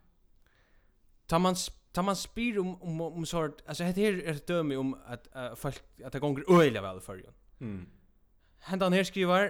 [1.28, 1.58] Tar man,
[1.94, 5.28] tar man spyr om, om, om sort, altså dette her er et døme om at
[5.36, 7.32] uh, folk, at det gonger øyla vel for jo.
[7.60, 7.88] Mm.
[8.70, 9.50] Hentan her skriver,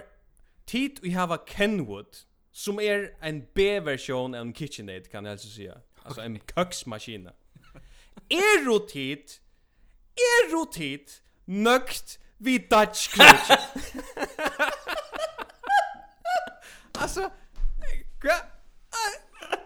[0.66, 5.74] Tid vi hava Kenwood, som er en B-version av en KitchenAid kan jag altså säga.
[6.04, 7.28] Altså en köksmaskin.
[8.30, 9.40] Erotid,
[10.52, 13.50] rotit nøgt rotit nökt vid Dutch Clutch.
[17.00, 17.30] alltså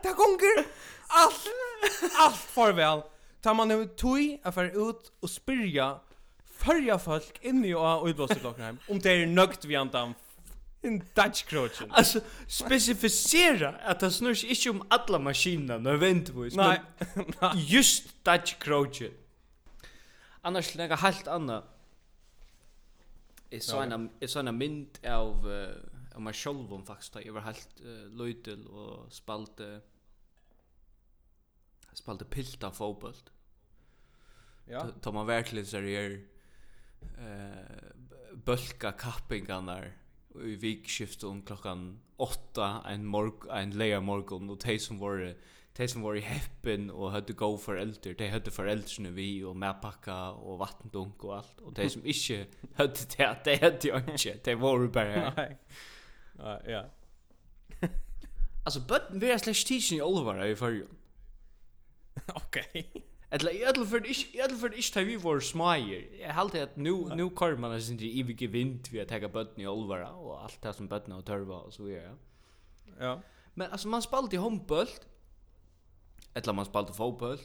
[0.03, 0.65] Ta gonger
[1.09, 1.49] allt
[2.19, 3.03] allt farväl.
[3.43, 6.01] Tar man nu tui att fara ut och spyrja
[6.59, 10.15] följa folk inne i och utblåsa klockan om det är nökt vi andan
[10.81, 11.83] En Dutch crotch.
[11.91, 16.55] Alltså specificera att det snurrs inte om alla maskinerna nödvändigtvis.
[16.55, 16.81] Nej.
[17.55, 19.03] just Dutch crouch.
[20.41, 21.63] Annars lägga helt anna.
[23.51, 25.69] Är så en är så en mynd av uh,
[26.15, 29.81] av mig själv om faktiskt jag var helt uh, löjtel och spalte
[31.93, 33.15] spalte pilta fotboll.
[34.67, 34.89] Ja.
[35.01, 36.25] Tar man verkligen seriöst
[37.19, 39.85] eh uh, bulka kappingarna
[40.45, 45.35] i vikskiftet klockan 8 en morg en leia morgon och de som var
[45.77, 49.57] de som var i heppen och hade gå för äldre de hade föräldrarna vi och
[49.57, 53.97] med packa och vattendunk och allt och de som inte hade det de hade ju
[53.97, 55.59] inte de var bara nej
[56.67, 56.85] ja.
[58.65, 60.87] Alltså but vi är slash teaching Oliver i förr
[62.35, 62.93] Okej.
[63.31, 66.09] Eller i alla fall inte i alla fall inte vi var smajer.
[66.21, 69.29] Jag halt att nu nu kör man alltså inte i evig vind vi att ta
[69.29, 72.17] bort i Olvara och allt det som bötna och törva och så vidare.
[73.01, 73.23] Ja.
[73.55, 74.87] Men alltså man spalt i handboll.
[76.35, 77.39] Eller man spalt i fotboll.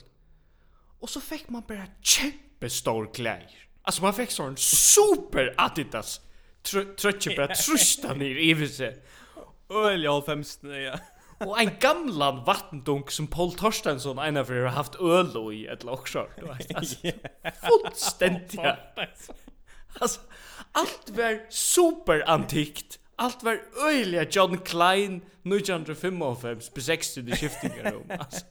[0.99, 3.67] Och så fick man bara kämpe stor kläder.
[3.81, 6.21] Alltså man fick sån super Adidas
[6.97, 9.03] trötje bara trusta ner i sig.
[9.69, 10.99] Öl 95 ja.
[11.47, 16.39] Och en gamlan vattendunk som Paul Torstensson en av har haft öl i ett lockshort.
[16.75, 16.95] Alltså,
[17.63, 18.59] fullständigt.
[19.99, 20.21] Alltså,
[20.71, 22.99] allt var superantikt.
[23.15, 26.19] Allt var öjliga John Klein 1955
[26.75, 28.17] på 60 i skiftningar om.
[28.19, 28.45] Alltså.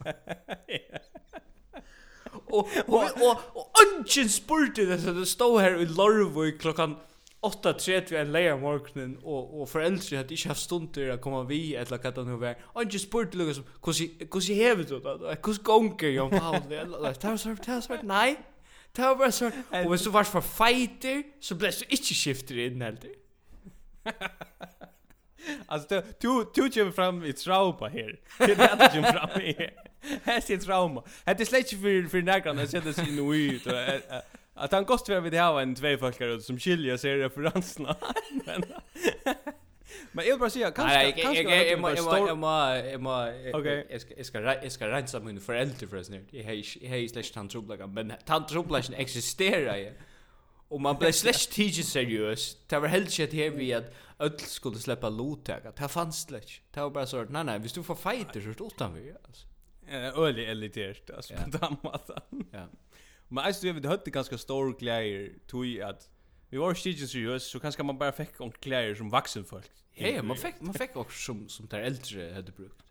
[2.45, 6.95] Och och och och ungen spurtade så det stod här i Lorvøy klockan
[7.43, 11.75] 8.30 en leia morgonen og, og foreldre hadde ikke haft stund til å komme vi
[11.75, 12.61] eller hva det nå var.
[12.73, 15.15] Og ikke spurte lukket som, hvordan hever du det?
[15.43, 16.61] Hvordan gonger Jan Paul?
[16.69, 18.35] Det var svart, det var svart, nei.
[18.95, 19.59] Det var bare svart.
[19.83, 23.19] Og hvis du var for fighter, så ble du ikke skifter inn heller.
[25.67, 28.19] Alltså du du du kommer fram i trauma här.
[28.37, 29.69] Det är det som fram i.
[30.23, 31.03] Här är trauma.
[31.25, 33.67] Det är släkt för för några när jag sätter sig nu ut.
[34.53, 37.95] Att han kost för vi har en två forskare som skiljer sig referenserna.
[38.45, 38.63] Men
[40.11, 43.31] Men jag bara säga kanske kanske jag jag jag jag jag må...
[43.53, 43.87] Okej.
[44.15, 46.21] Jag ska jag ska rensa mina föräldrar för snart.
[46.31, 49.93] Jag har hej slash tantrublaga men tantrublagen existerar ju.
[50.67, 52.57] Och man blev slash tidigt seriös.
[52.67, 55.71] Det var helt shit här vi att öll skulle släppa lotäga.
[55.71, 56.61] Det fanns slash.
[56.71, 59.47] Det var bara så nej nej, visst du får fighter så utan vi alltså.
[59.87, 60.69] Eh öle
[61.15, 61.77] alltså på den
[62.51, 62.67] Ja.
[63.33, 66.09] Men alltså jag vi hade ganska stor kläder tog att
[66.49, 69.71] vi var stigis seriöst så kanske man bara fick om kläder som vuxen folk.
[69.93, 72.83] Ja, man fick man fick också som som där äldre hade brukt.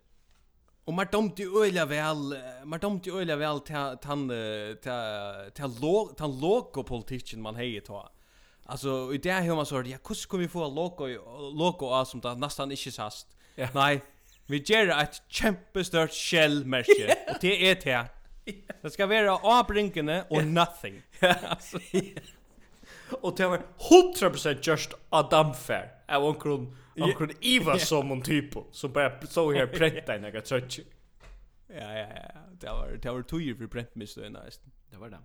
[0.85, 6.17] Och man domte ju öliga väl, man domte ju öliga väl till till till låg
[6.17, 8.11] till låg politiken man hejer ta.
[8.65, 11.07] Alltså i det här man så ja, hur ska vi få logo
[11.53, 13.27] logo av som där nästan inte sast.
[13.73, 14.01] Nej,
[14.45, 18.22] vi ger ett kämpestort shell merke och det är det
[18.81, 21.01] Det ska vara avbrinkande och nothing.
[23.21, 25.91] Och det var 100% just a damfair.
[26.07, 30.77] Av omkron, omkron Eva som en typ Som bara så här prätta en jag trött.
[31.67, 32.39] Ja, ja, ja.
[32.51, 34.71] Det var, det var tog för präntmisstöj nästan.
[34.91, 35.19] Det var det.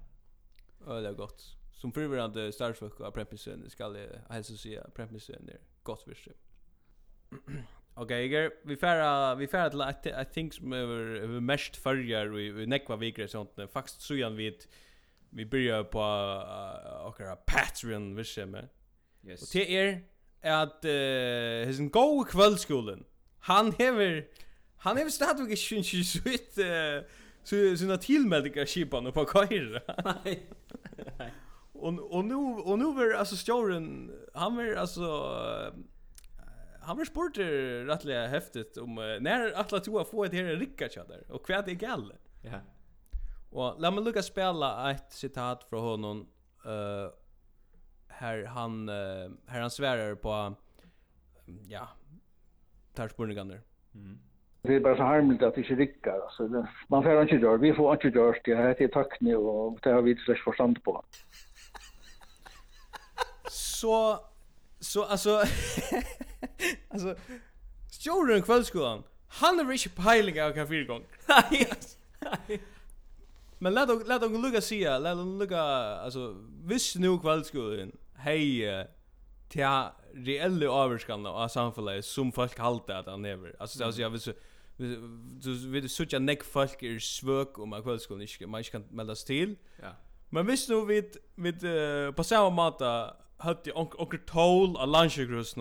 [0.87, 1.57] Ja, det var gott.
[1.73, 6.33] Som förvirrande starfolk av präntmisstöjande ska jag hälsa och säga präntmisstöjande är gott för sig.
[8.01, 12.27] Okej, okay, vi färra vi färra till att I think som över över mest förjar
[12.27, 14.59] vi vi nekva vikre sånt när faktiskt så igen vi
[15.31, 15.99] vi börjar på
[17.23, 18.69] uh, Patreon vi ser med.
[19.27, 19.43] Yes.
[19.43, 20.03] Och det är
[20.43, 23.05] att eh uh, his en go kvällskolan.
[23.39, 24.27] Han hever
[24.77, 26.55] han hever stadigt och syns så ut
[27.45, 29.81] så såna tillmeldingar skipan på Kaira.
[30.25, 30.47] Nej.
[31.73, 32.35] Och och nu
[32.65, 35.75] och nu är alltså Storen han är alltså uh,
[36.88, 37.38] han var spurt
[37.88, 41.74] rättliga häftigt om uh, när alla två får ett här ricka chatter och kvad är
[41.74, 42.12] gal.
[42.42, 42.61] Ja.
[43.51, 46.29] Och låt mig lucka spela ett citat från honom
[46.64, 47.12] eh
[48.09, 50.55] här han uh, här han svärar på
[51.68, 51.88] ja
[52.94, 53.61] tar spurningar.
[53.94, 54.18] Mm.
[54.62, 56.20] Det är bara så harmligt att det inte rickar.
[56.20, 59.37] Alltså, det, man får inte göra, Vi får inte göra Det här är tack nu
[59.37, 61.05] och det har vi inte slags förstånd på.
[63.48, 64.18] Så,
[64.81, 65.42] så alltså...
[66.88, 67.14] alltså
[67.90, 69.03] stjorden kvällskolan.
[69.29, 71.05] Han är inte peiling av kaffe gång.
[71.29, 72.61] Nej.
[73.59, 75.62] Men låt oss låt oss lucka se, låt oss lucka
[76.05, 77.92] alltså viss nu kvällskolan.
[78.14, 78.66] Hej
[79.51, 83.57] tja reelle avskan av samhället som folk halter att han lever.
[83.59, 84.33] Alltså alltså jag vill så
[84.77, 89.24] du vet så jag neck folk är svök om att kvällskolan inte man kan meldas
[89.24, 89.57] till.
[89.83, 89.88] Ja.
[90.31, 91.61] Men visst nu vid vid
[92.16, 95.57] på samma måta hade jag onkel tål av lunchgrus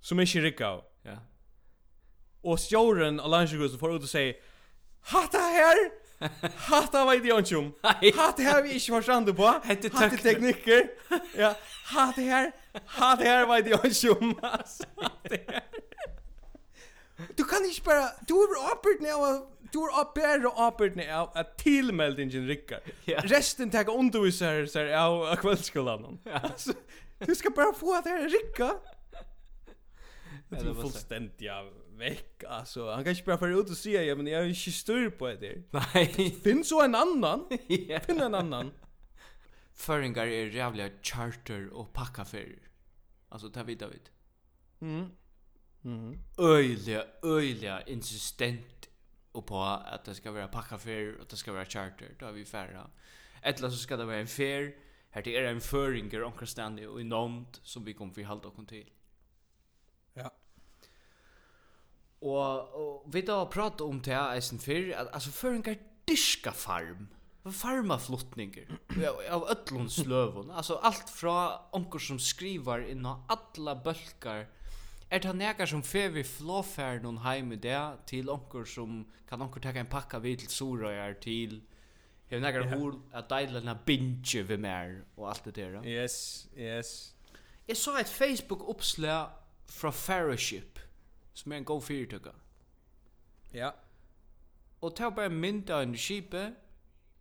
[0.00, 0.84] Som ikke rikka av.
[1.04, 1.18] Ja.
[2.44, 4.38] Og stjåren av landsjøkusen får ut og sier,
[5.12, 5.90] Hatta her!
[6.68, 7.70] Hatta var ikke jeg om.
[8.20, 9.52] Hatta her vi ikke forstande på.
[9.64, 10.90] Hette Hatta teknikker.
[11.38, 11.54] Ja.
[11.88, 12.50] Hatta her.
[12.84, 14.34] Hatta her var ikke jeg om.
[14.42, 15.62] Hatta her.
[17.38, 19.24] Du kan ikke bare, du er oppbyrd av,
[19.72, 22.80] du er oppbyrd og oppbyrd av at tilmeldingen rikker.
[23.08, 23.20] Ja.
[23.28, 26.20] Resten tar underviser seg av kveldsskolen.
[26.26, 26.48] Yeah.
[27.26, 28.76] du skal bare få at det rikker.
[30.50, 32.90] Det är fullständigt ja, väck alltså.
[32.90, 35.26] Han kan inte bara fara ut och säga ja men jag är inte styr på
[35.26, 35.62] det.
[35.70, 36.30] Nej.
[36.44, 37.46] Finn så en annan.
[37.68, 38.00] ja.
[38.00, 38.70] Finn en annan.
[39.72, 42.58] Föringar är jävla charter och packa för.
[43.28, 44.10] Alltså ta vid David.
[44.80, 45.10] Mm.
[45.82, 46.18] Mhm.
[46.38, 48.88] Öjliga, öjliga insistent
[49.32, 52.14] och på att det ska vara packa för och det ska vara charter.
[52.18, 52.90] Då har vi färra.
[53.42, 54.74] Ettla så ska det vara en fair.
[55.10, 58.68] Här till är en föringar omkring ständig och i nånt som vi kommer förhålla oss
[58.68, 58.90] till.
[62.20, 66.52] Og, og vi da prata om det her eisen før, at altså før en gardiska
[66.52, 67.08] farm,
[67.48, 68.68] farmaflottninger,
[69.32, 71.36] av ötlunds løvun, altså alt fra
[71.72, 74.44] onker som skrivar inna alla bølkar,
[75.10, 79.40] er det nekar som fer vi flåfær noen heim i det, til onker som kan
[79.42, 81.62] onker teka en pakka vid til sorøyar, til
[82.30, 82.76] hever nekar yeah.
[82.76, 85.80] hol at deilena bindje vi mer, og alt det der.
[85.82, 87.14] Yes, yes.
[87.66, 89.32] Jeg så et Facebook-oppslag
[89.70, 90.78] fra Fellowship,
[91.34, 92.34] som er en god fyrtøkker.
[93.52, 93.70] Ja.
[94.80, 96.54] Og det er bare mynd av en skipe,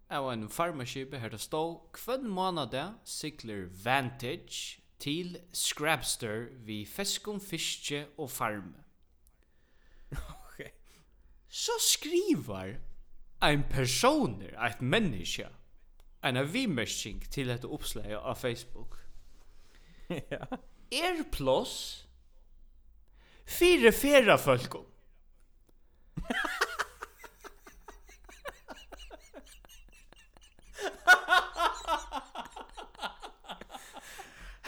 [0.10, 8.06] av en farmaskipe, her det står, hvem måned sikler Vantage til Scrabster vi feskum fiske
[8.18, 8.84] og farme.
[10.12, 10.64] ok.
[11.50, 12.76] Så skriver
[13.44, 15.48] en personer, et menneske,
[16.26, 18.98] en avimmersing til et oppslag av Facebook.
[20.10, 20.46] ja.
[20.92, 22.09] Er plås
[23.50, 24.76] Fyra fera folk.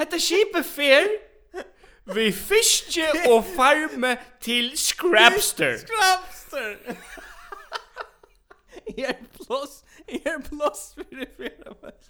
[0.02, 1.12] Hetta skipa fer
[2.12, 5.78] vi fiske og farme til Scrapster.
[5.86, 6.76] Scrapster.
[8.98, 12.10] Er plus, er plus fyrir fyrir.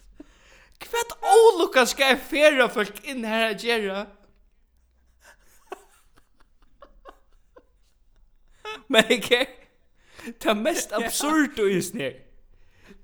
[0.82, 4.06] Kvat ólukka skal fera folk inn her at gera.
[8.94, 9.46] Men ikke?
[10.44, 12.12] Det mest absurd og isne.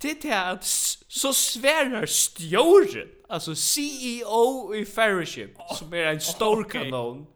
[0.01, 0.65] Det er at
[1.07, 7.27] så sverar stjåren, altså CEO i Fellowship, som er en stor kanon,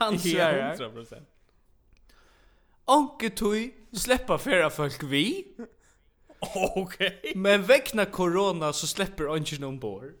[0.00, 0.76] han sverar.
[0.76, 1.14] 100%.
[2.86, 5.44] Onke tui sleppa färra folk vi.
[5.58, 5.66] Ok.
[6.76, 7.34] Okay.
[7.34, 10.12] Men väckna corona så släpper onken ombord.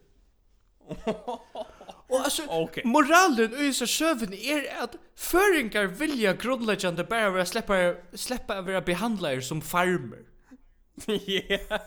[2.10, 2.82] Och altså, okay.
[2.84, 8.82] moralen i så søvn är att føringar vilja grunnleggjande bara vara släppa släppa å være
[8.82, 10.26] behandlare som farmer.
[11.26, 11.78] Ja.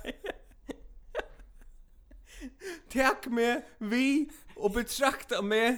[2.93, 5.77] Takk med vi og betrakta med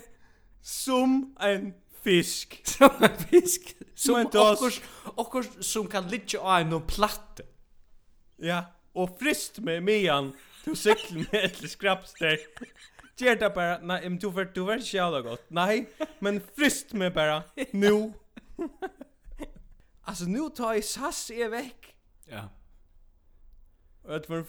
[0.62, 1.74] som en
[2.04, 2.62] fisk.
[2.78, 3.76] Som en fisk.
[3.96, 4.82] Som en dos.
[5.04, 7.44] Och som kan ligga av en platte.
[8.38, 10.34] Ja, och frist med mian
[10.66, 12.38] Du cyklar med ett skrapster.
[13.16, 15.44] Gjør det bara, nei, men du var du ikke jævla godt.
[15.56, 15.86] Nei,
[16.20, 18.12] men frist meg bara, nu.
[20.08, 21.94] altså, nu tar jeg sass er vekk.
[22.28, 22.48] Ja.
[24.04, 24.44] Og at var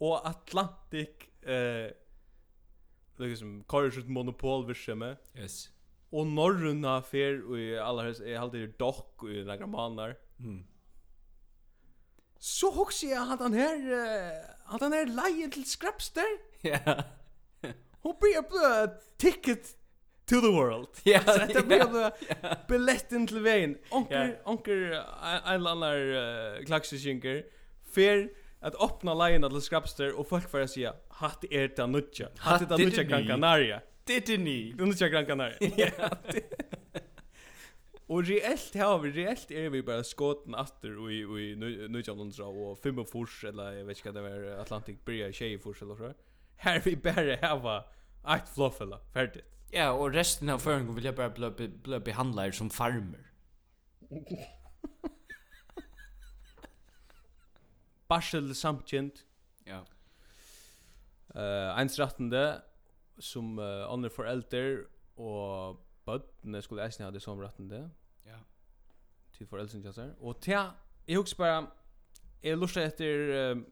[0.00, 1.90] og Atlantik, eh,
[3.18, 5.18] liksom, karer sitt monopolvirksomhet.
[5.34, 5.72] Yes.
[6.12, 10.14] Og norruna fer, og i aller helst, jeg halte dokk, og i några månader.
[10.38, 10.62] Mm.
[12.38, 16.36] Så hokser jeg at han her, uh, at han her leie til skrapster.
[16.64, 16.78] Ja.
[16.86, 17.02] Yeah
[18.06, 18.70] hon blir blå
[19.18, 19.74] ticket
[20.30, 21.02] to the world.
[21.04, 22.10] Ja, det blir blå
[22.70, 23.76] billetten til veien.
[23.90, 24.88] Onker, onker,
[25.52, 27.42] en annar klaksesjinker,
[27.96, 28.28] fer
[28.66, 32.30] at öppna leien til skrapster og folk får säga hatt er ta nutja.
[32.38, 33.82] Hatt er ta nutja Gran Canaria.
[34.06, 34.72] Det er ni.
[34.72, 35.58] Det nutja Gran Canaria.
[35.76, 35.90] Ja.
[38.08, 42.78] Og reelt har vi, reelt er vi bare skåten atter i, i nutja Nujamlundra og
[42.78, 46.12] fem fors eller jeg vet ikke hva det var, atlantic Bria, Tjejefors eller så.
[46.62, 47.80] Her vi bare hava
[48.26, 49.44] Ett flåfälla, färdigt.
[49.70, 53.32] Ja, och resten av föringen vill jag bara bli, bli, bli behandlad som farmer.
[58.08, 59.24] Barsel samtjent.
[59.64, 59.84] Ja.
[61.36, 62.62] Uh, einsrattende
[63.18, 64.84] som uh, andre forelder
[65.16, 67.90] og bøttene skulle eisne ha det som rattende.
[68.26, 68.38] Ja.
[69.36, 70.14] Til foreldrene kjassar.
[70.20, 70.58] Og til
[71.06, 71.66] jeg husker bare,
[72.42, 73.62] jeg lurer etter uh,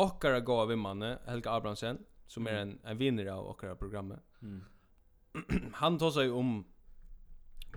[0.00, 1.98] okkara gåa vimmanne, Helga Abrahamsen,
[2.30, 4.20] som är en en vinnare av våra programmet.
[4.42, 4.64] Mm.
[5.74, 6.64] han tar sig om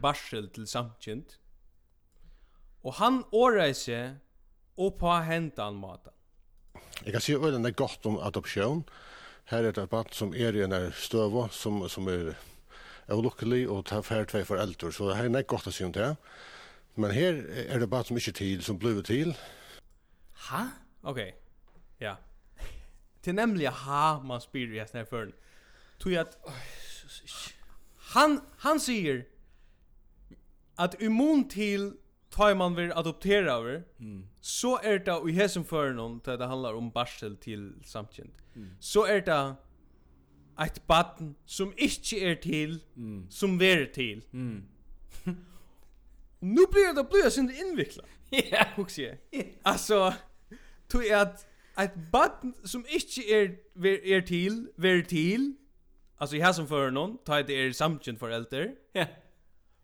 [0.02, 1.40] barsel till samkjent.
[2.82, 4.16] Och han årar sig
[4.76, 6.14] och på hentan maten.
[7.04, 8.84] Jag kan se ölen är gott om adoption.
[9.46, 12.38] Här är det ett barn som är i en stöva som, som är
[13.08, 14.92] olycklig och tar färd två föräldrar.
[14.92, 16.16] Så här är det gott att se om det.
[16.94, 17.34] Men här
[17.70, 19.38] är det barn som inte är till, som blir till.
[20.50, 20.68] Ha?
[21.02, 21.12] Okej.
[21.12, 21.34] Okay.
[21.98, 22.18] Ja
[23.24, 25.34] till nämligen ha man spyr i hästen här förrän.
[25.98, 26.38] Tog jag att...
[27.98, 29.26] Han, han säger
[30.76, 31.94] att immun till
[32.30, 34.28] tar man vill adoptera över mm.
[34.42, 38.34] så är det i hästen för någon det handlar om barsel till samtjent.
[38.56, 38.70] Mm.
[38.80, 39.56] Så är det
[40.66, 43.30] ett barn som inte är till mm.
[43.30, 44.26] som är till.
[44.34, 44.66] Mm.
[46.40, 48.06] nu blir det blir det invecklat.
[48.52, 49.02] Ja, också.
[49.62, 50.14] Alltså
[50.88, 53.50] tror jag att ett barn som inte är er,
[53.86, 55.54] är er till, ver till.
[56.20, 58.72] Alltså jag har som för någon, ta det är samtjän för äldre.
[58.94, 59.06] Ja.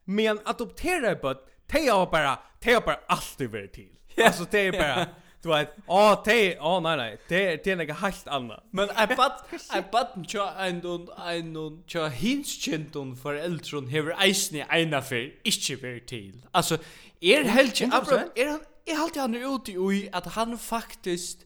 [0.06, 1.38] Men adoptera ett barn,
[1.68, 3.90] te har bara, te har bara alltid ver till.
[4.16, 4.26] Ja.
[4.26, 5.08] Alltså te är bara
[5.42, 8.64] Du vet, åh, oh, te, åh, oh, nej, nej, te, te är något helt annat.
[8.72, 9.32] Men jag bad,
[9.74, 15.30] jag bad tja ein, och ein, och tja hinskjentun och föräldron hever eisen eina ena
[15.44, 16.46] ikkje ver til.
[16.54, 16.78] Altså,
[17.22, 18.30] er helt, er han,
[18.88, 21.46] er helt han er ute i at han faktisk,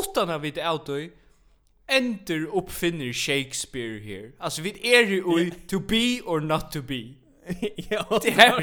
[0.00, 1.10] utan att vi är ute
[1.86, 4.32] enter uppfinner Shakespeare här.
[4.38, 7.14] Alltså vi är ju i to be or not to be.
[7.76, 8.20] ja.
[8.22, 8.60] Det här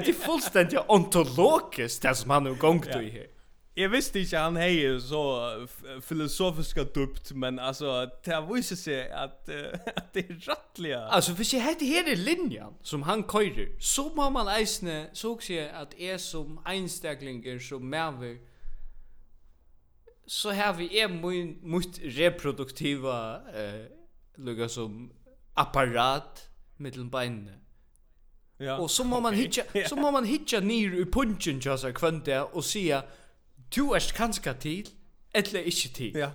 [0.00, 3.26] det är fullständigt ontologiskt det som han har gångt i här.
[3.74, 5.50] Jag visste inte han hej så
[6.02, 9.64] filosofiska dupt men alltså det visar sig att uh,
[9.96, 11.00] att det är rättliga.
[11.00, 15.52] Alltså hvis jag heter här linjen som han köjer så må man eisne så också
[15.74, 18.49] att är som einstaklinger som merver
[20.30, 23.88] så har vi er min mot reproduktiva eh
[24.38, 25.10] lukka som
[25.56, 27.58] apparat mittel beinene.
[28.60, 28.78] Ja.
[28.80, 32.42] Og så må man hitja, så må man hitja ner i punchen ja så kvante
[32.44, 33.02] og sia
[33.76, 34.88] du erst kanska til
[35.34, 36.16] eller ikkje til.
[36.16, 36.30] Ja.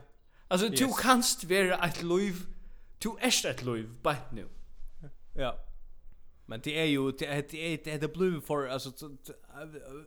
[0.50, 1.00] Alltså du yes.
[1.02, 2.34] kanst vara ett liv,
[3.04, 4.50] du erst ett liv beinene.
[5.36, 5.52] Ja.
[6.46, 8.92] Men det är ju det är det det blue för alltså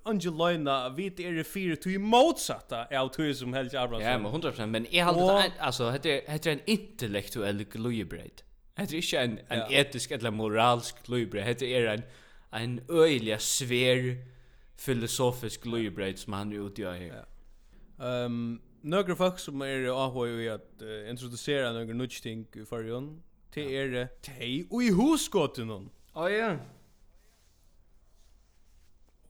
[0.03, 4.33] Angelina vet är det fyra till motsatta av tur som helst Abrahamsson.
[4.33, 8.43] Ja, men 100% men är halt alltså heter heter en intellektuell glöjbröd.
[8.75, 11.45] Heter inte en en etisk eller moralsk glöjbröd.
[11.45, 12.03] Heter är en
[12.51, 14.17] en öjliga svär
[14.77, 17.25] filosofisk glöjbröd som han är ute i här.
[18.01, 22.83] Ehm några folk som är ahoj i att introducera några nytt ting för
[23.55, 24.07] Det är det.
[24.23, 25.91] Tej och i husgåten.
[26.19, 26.47] Å oh, ja.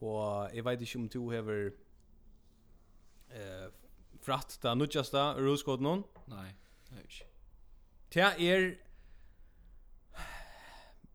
[0.01, 1.49] Og jeg vet ikke om du har
[3.29, 3.67] eh,
[4.25, 6.01] fratt da nudjasta rullskåten hon?
[6.31, 6.47] Nei,
[6.87, 7.27] det er ikke.
[8.15, 8.65] Det er...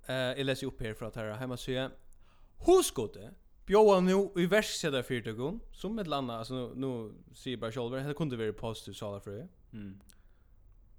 [0.05, 1.91] Eh, jeg leser opp her fra Tara hemma sier
[2.68, 3.33] Hoskåte
[3.66, 8.14] bjóa nu i verkseda fyrtøkun som et landa, altså nu, nu sier bare sjolver, det
[8.14, 9.43] kunne være positiv salar for.
[9.72, 9.97] Mm.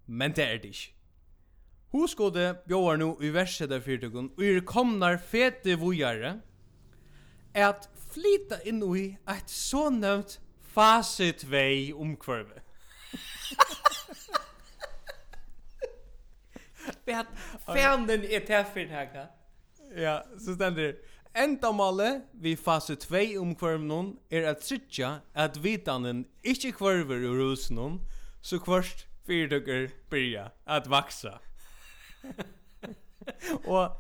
[0.08, 0.95] Men det er det ikke.
[1.94, 6.40] Hoskode bjóar nu i verset av og er komnar fete vujare,
[7.56, 10.40] at flyta inn i et så nevnt
[10.76, 12.62] fasit vei omkvarve.
[17.06, 17.28] Vet,
[17.66, 19.30] fanden er teffin haka.
[19.96, 20.96] Ja, så stendur.
[21.36, 27.98] Endamale vi fase 2 omkvarven er at sitja at vitanen ikkje kvarver ur husen noen,
[28.42, 31.40] så kvarst fyrtøkker byrja at vaksa
[33.66, 33.92] og,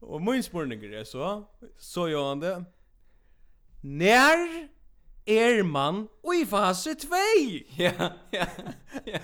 [0.00, 1.42] og min spurninger er så,
[1.78, 2.54] så gjør han det.
[3.82, 4.44] Nær
[5.26, 7.08] er man i fase 2?
[7.78, 8.46] Ja, ja,
[9.06, 9.18] ja.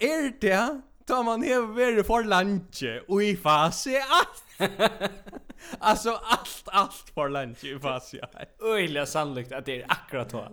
[0.00, 4.48] Er det da man har vært for landje og i fase 8?
[5.78, 8.28] alltså allt allt för lunch i fas jag.
[8.60, 10.48] Öjliga sannolikt att det är akkurat då.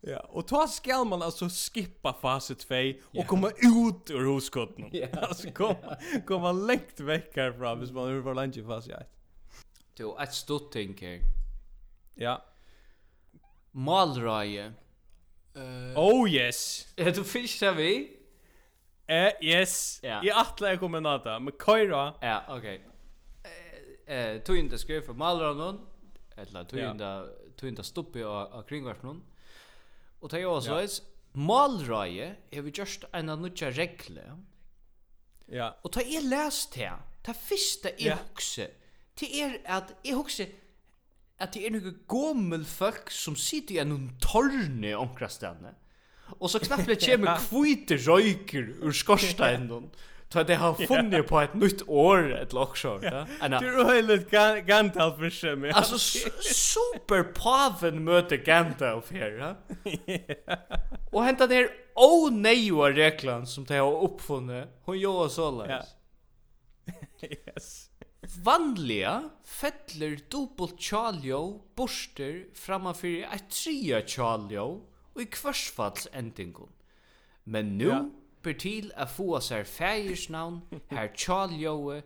[0.00, 2.74] Ja, och då ska man alltså skippa fase 2
[3.20, 4.90] och komma ut ur huskotten.
[4.92, 5.06] Ja.
[5.12, 5.96] Alltså komma
[6.26, 9.08] komma långt väck härifrån hvis man över lunch i fase 1.
[9.94, 11.20] Du, ett stort tänker.
[12.14, 12.44] Ja.
[13.70, 14.72] Malraje.
[15.56, 16.86] Uh, oh yes.
[16.96, 18.18] Ja, du fiskar vi.
[19.06, 20.00] Eh, yes.
[20.02, 20.24] Ja.
[20.24, 22.14] I atla jag kommer nata, men Kaira.
[22.20, 22.58] Ja, okej.
[22.58, 24.16] Okay.
[24.16, 25.86] Eh, tog inte skrev för Malranon.
[26.36, 29.22] Eller tog inte, tog inte stoppa av kringvarsen.
[30.20, 30.84] Og det er også ja.
[30.84, 31.02] et
[31.38, 34.24] malrøye, er vi just en av nødja regle.
[35.48, 35.70] Ja.
[35.84, 36.98] Og det er lest her.
[37.26, 38.16] Det første er ja.
[38.16, 38.68] hukse.
[39.20, 40.48] Det er at jeg hukse
[41.38, 45.74] at det er noen gommel folk som sitter i en torne omkrastene.
[46.38, 49.90] Og så knappt det kommer kvite røyker ur skorsteinen.
[50.32, 53.02] Så det har funnit på ett nytt år ett lockshort.
[53.02, 53.26] Ja.
[53.40, 54.30] Det är helt
[54.66, 55.70] Gandalf för sig.
[55.70, 59.30] Alltså super paven möter Gandalf här.
[59.30, 59.56] Ja.
[61.12, 64.64] Och hämta ner onödiga reklan som det har uppfunnit.
[64.84, 65.84] Hon gör så där.
[67.22, 67.90] Yes.
[68.44, 74.80] Vanliga fettler dubbelt chaljo borster framför ett trea chaljo
[75.12, 76.72] och i kvarsfalls endingon.
[77.44, 78.10] Men nu ja
[78.48, 82.02] slipper til at få sær fægirsnavn her tjaljói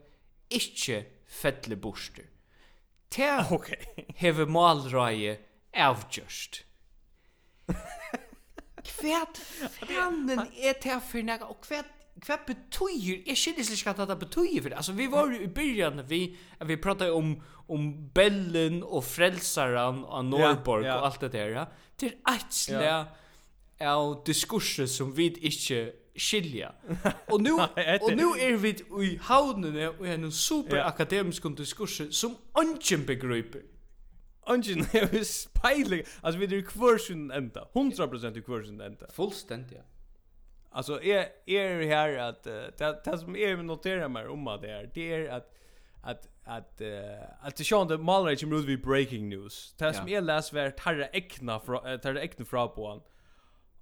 [0.51, 2.25] ikkje fettle borster.
[3.11, 3.85] Te okay.
[4.17, 5.39] hever malrøye
[5.75, 6.65] avgjørst.
[8.83, 9.39] Kvært
[9.79, 14.61] fanen er te for nega, og kvært Kvært betyr, jeg skiljer slik at det betyr
[14.61, 14.77] for det.
[14.77, 17.33] Altså, vi var jo i byrjan, vi, vi pratet om,
[17.73, 20.99] om bellen og frelsaren av Norborg ja, ja.
[21.01, 21.65] og alt det der, ja.
[21.99, 23.01] Det er et slag ja.
[23.81, 25.81] av diskurset som vi ikke
[26.19, 26.69] skilja.
[27.27, 27.59] Og nu
[28.05, 33.61] og nu er vi i havnen i en super akademisk diskurs som ungen begriper.
[34.47, 36.05] Ungen är ju spejlig.
[36.21, 37.69] Alltså vi är kvarsen ända.
[37.75, 39.07] 100% i kvarsen ända.
[39.13, 39.73] Fullständigt.
[39.73, 39.83] Ja.
[40.71, 45.13] Alltså är är här att det det som är noterar mer om det är det
[45.13, 45.55] är att
[46.03, 49.75] att att uh, att det sjön det malar inte movie breaking news.
[49.79, 53.01] Det som är läs vart tarra ekna från tarra ekna från på han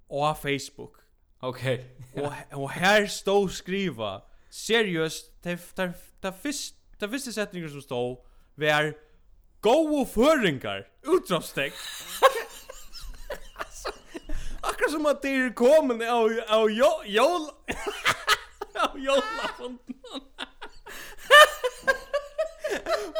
[0.07, 0.97] och Facebook.
[1.41, 1.85] Okej.
[2.15, 2.33] Och
[2.63, 5.89] och här står skriva seriöst det ta
[6.21, 8.19] ta först ta första sättningar som står
[8.55, 8.95] var
[9.61, 11.79] go of höringar utropstecken.
[14.61, 17.51] Akkurat som att det är kommande av av jol
[18.75, 19.95] av jolafonten.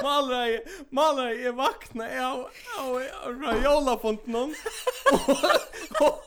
[0.03, 0.61] Malra,
[0.91, 3.03] malra, jag vaknar av av
[3.65, 4.35] jolafonten.
[6.01, 6.25] Och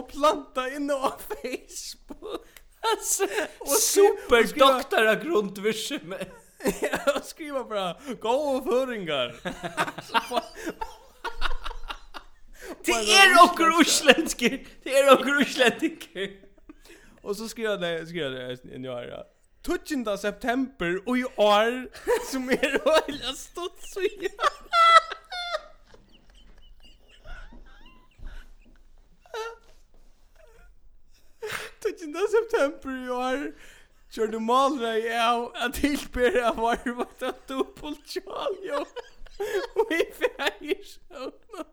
[0.00, 2.46] och planta inne på Facebook.
[2.92, 3.26] Alltså,
[3.66, 6.14] superdoktora grundvision.
[6.82, 9.36] Jag skriver bara, gå och föringar.
[12.84, 14.66] Det är och grusländske.
[14.82, 16.30] Det är och grusländske.
[17.22, 19.24] Och så skriver jag det, skriver jag det, nu är det.
[19.62, 20.16] 12.
[20.16, 21.88] september och i år
[22.30, 24.44] som är rörliga stått så jävla.
[31.98, 32.14] 17.
[32.36, 33.44] september i år
[34.10, 37.52] Kjørte malra i av at tilbere av varvat at
[38.10, 38.80] tjal jo
[39.78, 41.66] Og i feir sjøvna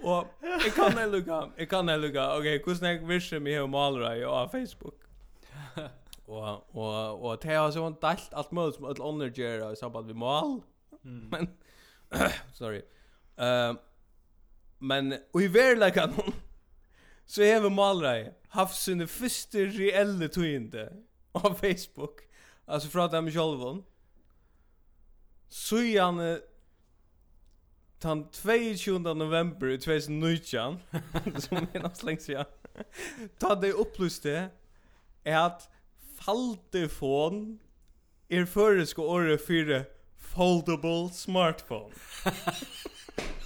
[0.00, 2.22] Og jeg kan jeg lukka, jeg kan jeg lukka.
[2.38, 4.96] Ok, hvordan jeg virker mig og malra i av Facebook?
[6.30, 10.06] Og, og, og det har sånn delt alt mulig som alle ånder gjør i samband
[10.12, 10.60] med mal
[11.02, 11.48] Men,
[12.58, 12.80] sorry.
[13.36, 13.80] Um,
[14.80, 16.14] Men, og i verleggen
[17.30, 20.88] så har vi malrei haft sine første reelle tøyende
[21.38, 22.24] av Facebook,
[22.66, 23.84] altså fra dem sjolvun,
[25.50, 26.40] så gjerne
[28.02, 28.98] den 22.
[29.14, 30.80] november 2019,
[31.44, 32.50] som er nesten lenge siden,
[33.38, 34.36] da det opplyste
[35.22, 35.68] er at
[36.18, 37.60] faldefon
[38.30, 39.84] er føreske året for
[40.34, 41.94] foldable smartphone.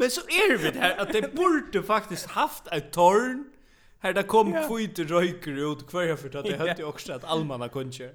[0.00, 3.44] Men så är det här att det borde faktiskt haft ett torn
[3.98, 4.68] här där kom ja.
[4.68, 8.10] kvitter röker ut kvar för att det hade också att allmanna kunde.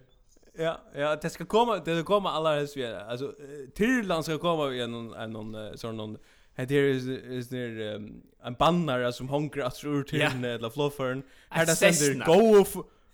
[0.58, 2.86] Ja, ja, det ska komma, det ska komma alla res vi.
[2.86, 3.34] Alltså
[3.76, 6.18] Tirland ska komma igen någon någon sån någon
[6.56, 7.96] Här det är is där
[8.44, 11.24] en bannare som honkar att ur till eller floffern.
[11.50, 12.66] Här där sänder go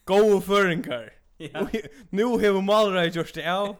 [0.06, 1.14] go föringar.
[1.38, 1.68] Ja.
[2.10, 3.76] Nu har vi malrat just det.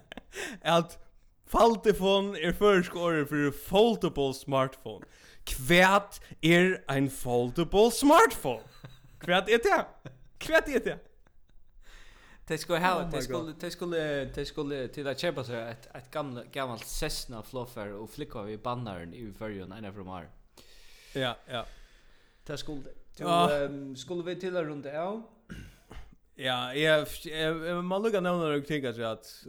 [0.62, 1.09] Att
[1.50, 5.04] Faltifon er først året for foldable smartphone.
[5.46, 8.62] Kvært er ein foldable smartphone.
[9.18, 10.10] Kvært er det?
[10.40, 10.98] Kvært er det?
[12.48, 13.98] Det skulle ha det skulle det skulle
[14.34, 18.56] det skulle till att köpa så ett ett gammalt gammalt Cessna Fluffer och flicka vi
[18.56, 20.28] bannaren i förrjun ena från mar.
[21.14, 21.64] Ja, ja.
[22.46, 22.82] Det skulle.
[23.16, 23.48] Då
[23.96, 25.22] skulle vi till runda ja?
[26.42, 29.44] Ja, jag jag man lukar någon när jag tänker så att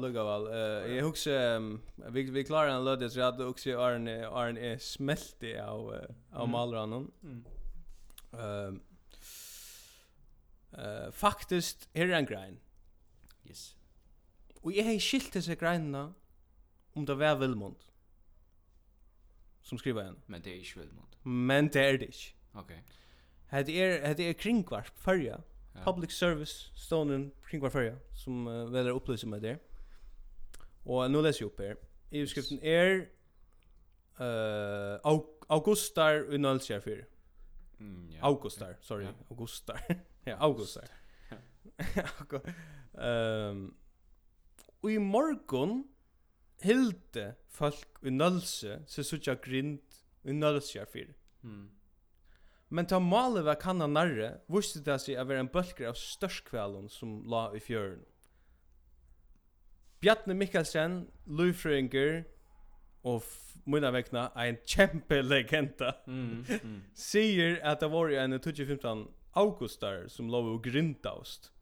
[0.00, 0.46] lukar väl.
[0.86, 5.58] Eh jag um, vi vi klarar en löd så att också Arn Arn är smältig
[5.58, 7.10] av av malranen.
[7.22, 7.44] Mm.
[8.32, 8.80] Ehm
[10.72, 12.58] eh faktiskt här en grind.
[13.44, 13.76] Yes.
[14.60, 16.14] Och jag har skilt dessa grindarna
[16.92, 17.90] om det var Vilmont.
[19.62, 20.16] Som skriver en.
[20.26, 21.16] Men det är inte Vilmont.
[21.22, 22.18] Men det är det inte.
[22.52, 22.62] Okej.
[22.62, 23.58] Okay.
[23.58, 25.34] Hade är hade kringvarp, kringkvart förra.
[25.34, 25.53] Mm
[25.84, 29.58] Public Service Stonen kring var förra som uh, väljer upplysa med det.
[30.84, 31.76] Och nu läser jag upp här.
[32.10, 33.08] I skriften är
[34.18, 37.04] eh uh, augustar i Nölsjär 4.
[37.78, 38.22] Mm, ja.
[38.22, 39.04] Augustar, sorry.
[39.04, 39.10] Ja.
[39.28, 39.80] Augustar.
[40.24, 40.84] ja, augustar.
[42.98, 43.74] Ehm
[44.84, 45.84] Og i morgon
[46.62, 49.78] hilde folk i Nölse så sucha grind
[50.24, 51.06] i Nölsjär 4.
[51.42, 51.70] Mm.
[52.74, 56.88] Men ta malet var kanna narre, viste det seg å være en bølger av størskvalen
[56.90, 58.00] som la i fjøren.
[60.02, 62.24] Bjarne Mikkelsen, Lufringer,
[63.06, 63.22] og
[63.68, 66.78] munna vekna ein kjempe legenda mm, mm.
[66.98, 69.06] sier at det var en 2015
[69.38, 71.52] augustar som lå og grindaust.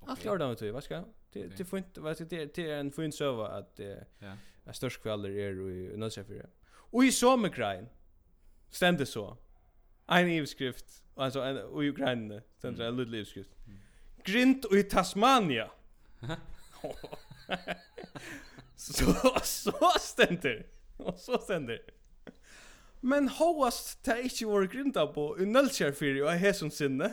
[0.00, 0.10] Okay.
[0.10, 3.12] Alt klart av det, hva skal Det det inte, vad det det är en fin
[3.12, 3.80] server att
[4.18, 4.72] ja.
[4.72, 6.46] Störskvällar är i Nödsefyr.
[6.68, 7.88] Och i Sommergrein
[8.70, 9.36] stämde så
[10.08, 10.84] en ivskrift,
[11.14, 13.50] alltså en och ju granne, sen så en liten ivskrift.
[14.24, 15.70] Grint i Tasmania.
[18.76, 20.66] så så ständer.
[20.96, 21.80] Och så ständer.
[23.00, 27.12] Men hoast ta ikkje vår grinda på i Nølskjærfyrir og hesson sinne.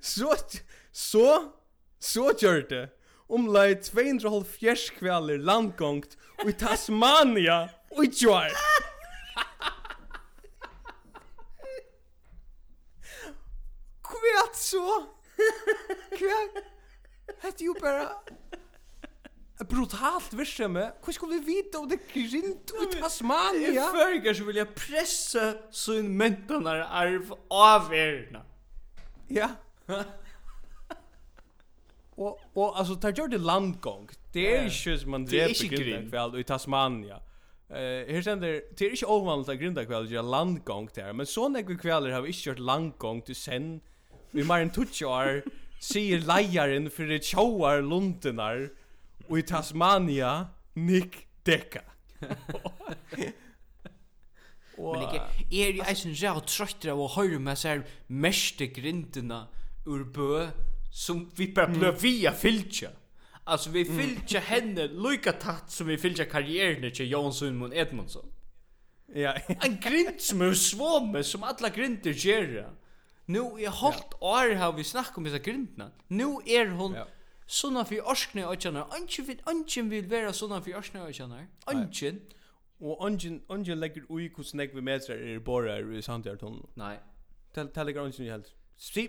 [0.00, 0.34] Så,
[0.92, 1.26] så,
[2.02, 2.84] så gjør det
[3.28, 8.54] Omlai 270 kvaler landgångt i Tasmania og i Tjoar.
[14.58, 14.84] så?
[16.16, 16.40] Hva?
[17.42, 18.10] Hette jo bara
[19.64, 20.32] brutalt
[20.68, 20.92] med.
[21.02, 23.70] Hva skulle vi vite om det grint i Tasmania?
[23.72, 28.44] I førger så vil jeg presse sin mentonar arv av erna.
[29.32, 29.50] Ja.
[32.16, 34.10] og, og altså, det gjør det landgång.
[34.34, 37.22] Det er ikke som man dreper grindakveld i Tasmania.
[37.66, 41.64] Eh, her sender, det er ikke ovanligt at grindakveld gjør landgång til her, men sånne
[41.66, 43.80] kvelder har vi ikke gjort landgång til send
[44.36, 45.40] vi mer enn tutsjar
[45.82, 48.68] sier leiaren for det tjauar lundenar
[49.28, 51.82] og i Tasmania Nick Dekka.
[54.76, 55.22] Men ikke,
[55.56, 59.46] er jo eisen ræv trøttere av å høre med seg meste grindene
[59.88, 60.46] ur bø
[60.92, 62.90] som vi bare ble via fylkja.
[63.46, 68.28] Altså vi fylkja henne lika tatt som vi fylkja karrieren til Jon Sundmund Edmundsson.
[69.14, 69.36] Ja.
[69.64, 72.66] en grind som er svåme som alla grinder gjerra.
[73.26, 75.90] Nu är halt år har vi snackat om dessa grindna.
[76.08, 77.06] Nu är hon ja.
[77.46, 78.80] såna för orskne och känner.
[78.80, 81.46] Anchen vill anchen vill vara såna för orskne och känner.
[81.64, 82.20] Anchen
[82.78, 86.66] och anchen anchen lägger ui kus näck vi med sig är bara i Sanderton.
[86.74, 86.98] Nej.
[87.54, 88.54] Tell tell dig anchen helt.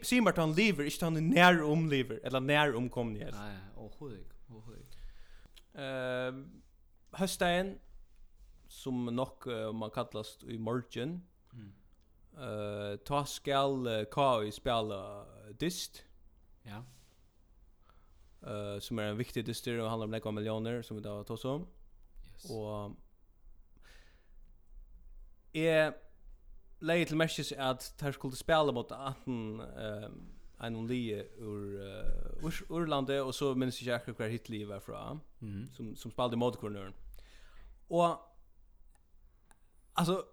[0.04, 3.40] Simart han lever, inte han när om lever eller när om kom ni helst.
[3.40, 4.98] Nej, och sjuk, och sjuk.
[5.74, 6.34] Eh
[7.12, 7.80] hösten
[8.68, 11.22] som nok uh, man kallast i morgen
[12.38, 15.26] Eh ta skal uh, KI spela
[15.60, 16.04] dist.
[16.66, 16.84] Ja.
[18.46, 21.46] Eh som er en viktig dyster og handlar om nekva millioner som vi da tar
[21.50, 21.68] om.
[22.36, 22.50] Yes.
[22.52, 22.96] Og
[25.54, 25.94] jeg
[26.82, 29.62] leie til merkes at her skulle spela mot 18 um,
[30.64, 34.50] en og lie ur, uh, ur, ur landet, og så minnes jeg ikke hver hit
[34.50, 35.70] livet fra, Mhm.
[35.74, 36.94] som, som spalte mot kvarnøren.
[37.90, 38.18] Og,
[39.96, 40.24] altså,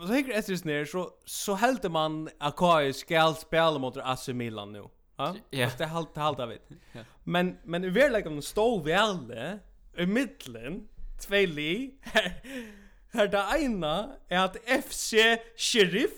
[0.00, 4.28] Men så hikker etter ner så, så hällde man at KI skal spela mot AC
[4.32, 4.86] Milan nu.
[5.18, 5.34] Ja?
[5.52, 5.72] Yeah.
[5.78, 6.70] Det halt det halta vet.
[6.94, 7.04] Yeah.
[7.24, 9.58] Men men i verkligheten stod väl
[9.98, 10.88] i middelen,
[11.20, 11.90] tvei li.
[12.02, 12.30] her,
[13.12, 15.14] her det ena er at FC
[15.56, 16.16] Sheriff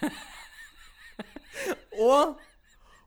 [2.00, 2.40] og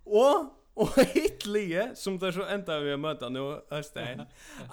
[0.05, 4.25] og og ett lie som där så enda vi möter nu Östein.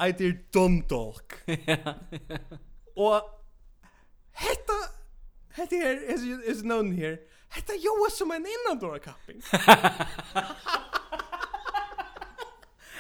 [0.09, 1.33] I did dumb talk.
[2.95, 3.42] Och
[4.33, 4.73] Hetta
[5.55, 7.19] Hetta her is is known here.
[7.49, 9.43] Hetta jo som en innandora kapping.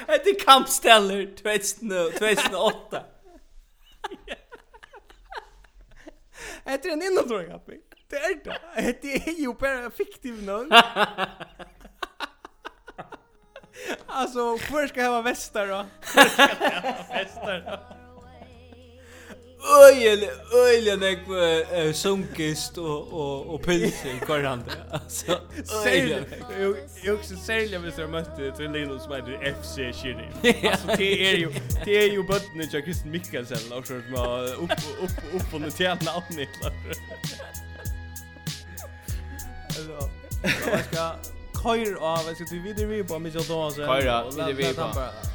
[0.09, 3.05] Hetta kampsteller 2008.
[6.64, 7.80] Hetta er en innandora kapping.
[8.11, 8.59] Det er det.
[8.74, 10.72] Hetta er jo bara fiktiv navn.
[14.07, 15.87] Alltså, först ska jag vara västar då.
[16.01, 18.01] Först ska jag vara västar då
[19.63, 25.39] öjel öjel nek uh, sunkist och och och pilse i korran alltså
[25.87, 26.25] öjel
[27.05, 30.29] jag också sälja hvis så mötte till Lino som heter FC Shiri
[30.71, 31.53] alltså det är ju
[31.85, 35.71] det är ju botten jag Kristen Mikkelsen och så som upp upp upp på den
[35.71, 36.49] tjärna avnitt
[39.67, 40.09] alltså
[40.71, 41.15] jag ska
[41.63, 45.32] köra av jag ska du vidare på mig så då så köra vidare på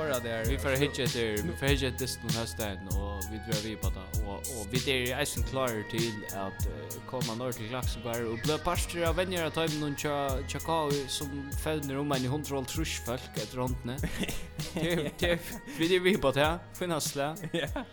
[0.00, 3.62] förra där vi får hitcha där får hitcha det den här hösten och vi drar
[3.64, 6.68] vi på det och och vi är ju isen klar till att
[7.06, 11.50] komma norr till Klaxberg och bli pastor av vänner att ta någon cha chakao som
[11.64, 13.96] fällner om en hundral trusch folk ett rondne.
[14.74, 15.38] Det det
[15.78, 17.36] vi är vi på det finasla.
[17.52, 17.84] Ja.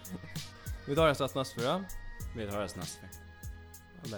[0.86, 1.86] Vi tar oss nästa förra.
[2.36, 3.08] Vi tar oss nästa.
[4.06, 4.18] Alla.